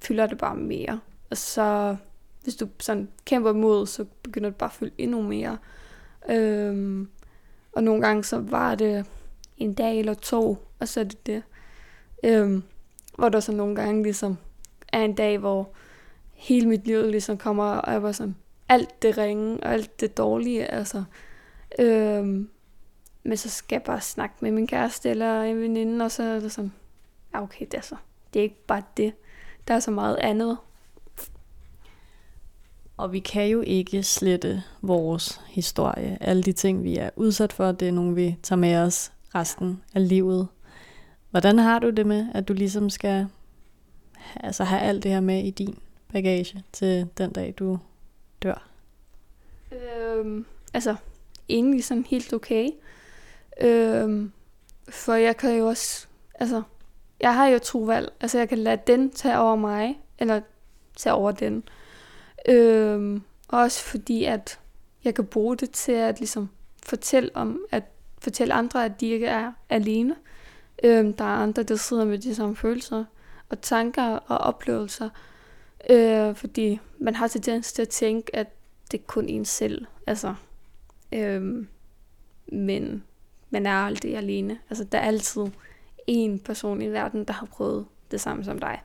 fylder 0.00 0.26
det 0.26 0.38
bare 0.38 0.56
mere. 0.56 1.00
Og 1.30 1.36
så, 1.36 1.96
hvis 2.42 2.56
du 2.56 2.68
sådan 2.80 3.08
kæmper 3.24 3.50
imod, 3.50 3.86
så 3.86 4.04
begynder 4.22 4.50
det 4.50 4.56
bare 4.56 4.70
at 4.70 4.74
fylde 4.74 4.92
endnu 4.98 5.22
mere. 5.22 5.58
Øhm, 6.30 7.08
og 7.72 7.84
nogle 7.84 8.02
gange 8.02 8.24
så 8.24 8.38
var 8.38 8.74
det 8.74 9.06
en 9.58 9.74
dag 9.74 9.98
eller 9.98 10.14
to, 10.14 10.58
og 10.78 10.88
så 10.88 11.00
er 11.00 11.04
det 11.04 11.26
det. 11.26 11.42
Øhm, 12.24 12.62
hvor 13.16 13.28
der 13.28 13.40
så 13.40 13.52
nogle 13.52 13.76
gange 13.76 14.02
ligesom 14.02 14.36
er 14.92 15.00
en 15.02 15.14
dag, 15.14 15.38
hvor 15.38 15.70
hele 16.32 16.68
mit 16.68 16.86
liv 16.86 17.02
ligesom 17.02 17.38
kommer, 17.38 17.64
og 17.64 17.92
jeg 17.92 18.02
var 18.02 18.12
sådan, 18.12 18.36
alt 18.68 19.02
det 19.02 19.18
ringe, 19.18 19.60
og 19.62 19.72
alt 19.72 20.00
det 20.00 20.16
dårlige, 20.16 20.66
altså. 20.66 21.04
Øhm, 21.78 22.48
men 23.22 23.36
så 23.36 23.48
skal 23.48 23.76
jeg 23.76 23.82
bare 23.82 24.00
snakke 24.00 24.34
med 24.40 24.50
min 24.50 24.66
kæreste 24.66 25.10
eller 25.10 25.42
en 25.42 25.60
veninde, 25.60 26.04
og 26.04 26.10
så 26.10 26.22
er 26.22 26.40
det 26.40 26.52
sådan, 26.52 26.72
ja 27.34 27.42
okay, 27.42 27.66
det 27.70 27.74
er 27.74 27.82
så. 27.82 27.96
Det 28.34 28.40
er 28.40 28.44
ikke 28.44 28.66
bare 28.66 28.82
det. 28.96 29.12
Der 29.68 29.74
er 29.74 29.80
så 29.80 29.90
meget 29.90 30.16
andet. 30.16 30.58
Og 32.96 33.12
vi 33.12 33.18
kan 33.18 33.46
jo 33.46 33.60
ikke 33.60 34.02
slette 34.02 34.62
vores 34.82 35.40
historie. 35.48 36.18
Alle 36.20 36.42
de 36.42 36.52
ting, 36.52 36.84
vi 36.84 36.96
er 36.96 37.10
udsat 37.16 37.52
for, 37.52 37.72
det 37.72 37.88
er 37.88 37.92
nogle, 37.92 38.14
vi 38.14 38.36
tager 38.42 38.60
med 38.60 38.76
os 38.76 39.12
resten 39.34 39.82
af 39.94 40.08
livet. 40.08 40.48
Hvordan 41.30 41.58
har 41.58 41.78
du 41.78 41.90
det 41.90 42.06
med, 42.06 42.26
at 42.34 42.48
du 42.48 42.52
ligesom 42.52 42.90
skal 42.90 43.26
altså 44.36 44.64
have 44.64 44.80
alt 44.80 45.02
det 45.02 45.10
her 45.10 45.20
med 45.20 45.44
i 45.44 45.50
din 45.50 45.78
bagage 46.12 46.64
til 46.72 47.08
den 47.18 47.32
dag, 47.32 47.54
du 47.58 47.78
dør? 48.42 48.68
Øhm, 49.72 50.46
altså, 50.74 50.96
egentlig 51.48 51.84
sådan 51.84 52.04
helt 52.04 52.32
okay. 52.32 52.68
Øhm, 53.60 54.32
for 54.88 55.14
jeg 55.14 55.36
kan 55.36 55.58
jo 55.58 55.66
også, 55.66 56.06
altså, 56.34 56.62
jeg 57.22 57.34
har 57.34 57.46
jo 57.46 57.58
to 57.58 57.78
valg. 57.78 58.12
Altså, 58.20 58.38
jeg 58.38 58.48
kan 58.48 58.58
lade 58.58 58.80
den 58.86 59.10
tage 59.10 59.38
over 59.38 59.56
mig, 59.56 60.00
eller 60.18 60.40
tage 60.96 61.14
over 61.14 61.32
den. 61.32 61.64
Øhm, 62.48 63.22
også 63.48 63.84
fordi, 63.84 64.24
at 64.24 64.58
jeg 65.04 65.14
kan 65.14 65.26
bruge 65.26 65.56
det 65.56 65.70
til 65.70 65.92
at 65.92 66.18
ligesom 66.18 66.48
fortælle 66.82 67.30
om, 67.34 67.64
at 67.70 67.82
fortælle 68.18 68.54
andre, 68.54 68.84
at 68.84 69.00
de 69.00 69.08
ikke 69.08 69.26
er 69.26 69.52
alene. 69.68 70.16
Øhm, 70.84 71.12
der 71.12 71.24
er 71.24 71.28
andre, 71.28 71.62
der 71.62 71.76
sidder 71.76 72.04
med 72.04 72.18
de 72.18 72.34
samme 72.34 72.56
følelser 72.56 73.04
og 73.48 73.60
tanker 73.60 74.04
og 74.04 74.38
oplevelser. 74.38 75.08
Øh, 75.90 76.34
fordi 76.34 76.80
man 76.98 77.14
har 77.14 77.28
tendens 77.28 77.72
til 77.72 77.82
at 77.82 77.88
tænke, 77.88 78.36
at 78.36 78.46
det 78.92 79.00
er 79.00 79.04
kun 79.06 79.28
en 79.28 79.44
selv. 79.44 79.86
Altså, 80.06 80.34
øhm, 81.12 81.68
men 82.52 83.04
man 83.50 83.66
er 83.66 83.74
aldrig 83.74 84.16
alene. 84.16 84.58
Altså, 84.70 84.84
der 84.84 84.98
er 84.98 85.02
altid 85.02 85.46
en 86.06 86.38
person 86.38 86.82
i 86.82 86.88
verden, 86.88 87.24
der 87.24 87.32
har 87.32 87.46
prøvet 87.46 87.84
det 88.10 88.20
samme 88.20 88.44
som 88.44 88.58
dig. 88.58 88.82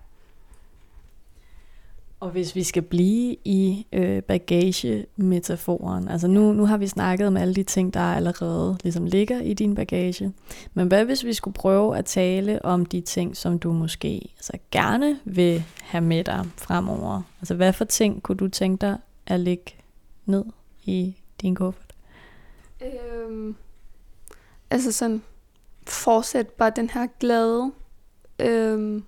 Og 2.19 2.30
hvis 2.30 2.56
vi 2.56 2.63
skal 2.63 2.82
blive 2.82 3.36
i 3.45 3.88
øh, 3.93 4.23
bagage-metaforen, 4.23 6.08
altså 6.08 6.27
nu, 6.27 6.53
nu 6.53 6.65
har 6.65 6.77
vi 6.77 6.88
snakket 6.88 7.27
om 7.27 7.38
alle 7.38 7.53
de 7.53 7.63
ting, 7.63 7.93
der 7.93 7.99
allerede 7.99 8.77
ligesom 8.84 9.06
ligger 9.06 9.41
i 9.41 9.53
din 9.53 9.75
bagage, 9.75 10.34
men 10.73 10.88
hvad 10.88 11.06
hvis 11.06 11.25
vi 11.25 11.34
skulle 11.34 11.53
prøve 11.53 11.97
at 11.97 12.06
tale 12.06 12.65
om 12.65 12.86
de 12.86 13.01
ting, 13.01 13.38
som 13.38 13.60
du 13.60 13.73
måske 13.73 14.30
altså 14.38 14.53
gerne 14.71 15.19
vil 15.25 15.63
have 15.82 16.01
med 16.01 16.23
dig 16.23 16.45
fremover? 16.56 17.21
Altså 17.41 17.56
hvad 17.56 17.73
for 17.73 17.86
ting 17.86 18.23
kunne 18.23 18.38
du 18.38 18.47
tænke 18.47 18.82
dig 18.82 18.97
at 19.25 19.39
lægge 19.39 19.75
ned 20.25 20.45
i 20.84 21.15
din 21.41 21.56
kuffert? 21.56 21.93
Øhm, 22.82 23.56
altså 24.69 24.91
sådan, 24.91 25.21
fortsætte 25.88 26.52
bare 26.52 26.71
den 26.76 26.89
her 26.89 27.08
glæde. 27.19 27.71
Øhm, 28.39 29.04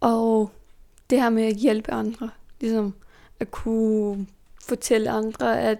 og 0.00 0.50
det 1.10 1.22
her 1.22 1.30
med 1.30 1.44
at 1.44 1.54
hjælpe 1.54 1.92
andre. 1.92 2.30
Ligesom 2.60 2.94
at 3.40 3.50
kunne 3.50 4.26
fortælle 4.64 5.10
andre, 5.10 5.60
at 5.60 5.78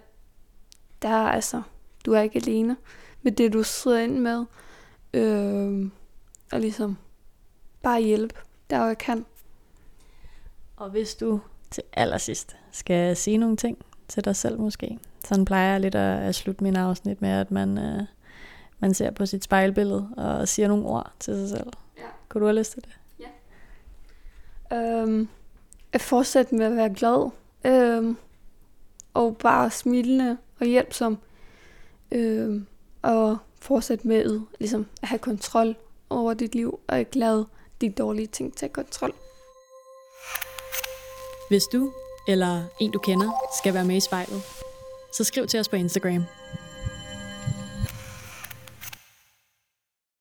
der 1.03 1.09
er 1.09 1.29
altså, 1.29 1.63
du 2.07 2.13
er 2.13 2.21
ikke 2.21 2.37
alene 2.37 2.77
med 3.23 3.33
det, 3.33 3.53
du 3.53 3.63
sidder 3.63 3.99
ind 3.99 4.19
med. 4.19 4.45
Øhm, 5.15 5.93
og 6.53 6.61
ligesom 6.61 6.97
bare 7.83 8.01
hjælpe 8.01 8.35
der, 8.71 8.79
hvor 8.79 8.87
jeg 8.87 8.99
kan. 8.99 9.27
Og 10.77 10.91
hvis 10.91 11.15
du 11.15 11.41
til 11.71 11.83
allersidst 11.93 12.57
skal 12.73 13.17
sige 13.17 13.39
nogle 13.39 13.57
ting 13.57 13.79
til 14.09 14.25
dig 14.25 14.37
selv 14.37 14.61
måske, 14.61 14.99
sådan 15.25 15.45
plejer 15.45 15.71
jeg 15.71 15.81
lidt 15.81 15.95
at, 15.95 16.23
at 16.23 16.35
slutte 16.35 16.65
min 16.65 16.77
afsnit 16.77 17.23
med, 17.23 17.31
at 17.31 17.51
man, 17.51 17.79
øh, 17.79 18.03
man 18.81 18.95
ser 18.95 19.11
på 19.11 19.27
sit 19.27 19.45
spejlbillede 19.45 20.09
og 20.17 20.49
siger 20.49 20.69
nogle 20.69 20.87
ord 20.87 21.13
til 21.21 21.35
sig 21.35 21.59
selv. 21.59 21.71
Ja. 21.99 22.03
Kunne 22.29 22.41
du 22.41 22.47
have 22.47 22.59
lyst 22.59 22.73
til 22.73 22.83
det? 22.83 22.99
Øhm, 24.73 25.29
at 25.93 26.01
fortsætte 26.01 26.55
med 26.55 26.67
at 26.67 26.77
være 26.77 26.95
glad. 26.95 27.31
Øhm, 27.65 28.17
og 29.15 29.37
bare 29.37 29.71
smilende 29.71 30.39
og 30.61 30.67
hjælpsom. 30.67 31.19
Øhm, 32.13 32.67
og 33.03 33.39
fortsætte 33.61 34.09
med 34.09 34.41
ligesom, 34.61 34.87
at 35.03 35.09
have 35.09 35.19
kontrol 35.19 35.77
over 36.11 36.35
dit 36.35 36.55
liv, 36.55 36.81
og 36.87 36.99
ikke 36.99 37.19
lade 37.19 37.47
de 37.81 37.91
dårlige 37.91 38.27
ting 38.27 38.57
tage 38.57 38.73
kontrol. 38.73 39.13
Hvis 41.49 41.65
du 41.73 41.93
eller 42.29 42.63
en 42.81 42.91
du 42.91 42.99
kender 42.99 43.31
skal 43.59 43.75
være 43.75 43.85
med 43.85 43.97
i 43.97 44.01
spejlet, 44.01 44.43
så 45.17 45.25
skriv 45.25 45.47
til 45.47 45.61
os 45.61 45.69
på 45.69 45.77
Instagram. 45.77 46.25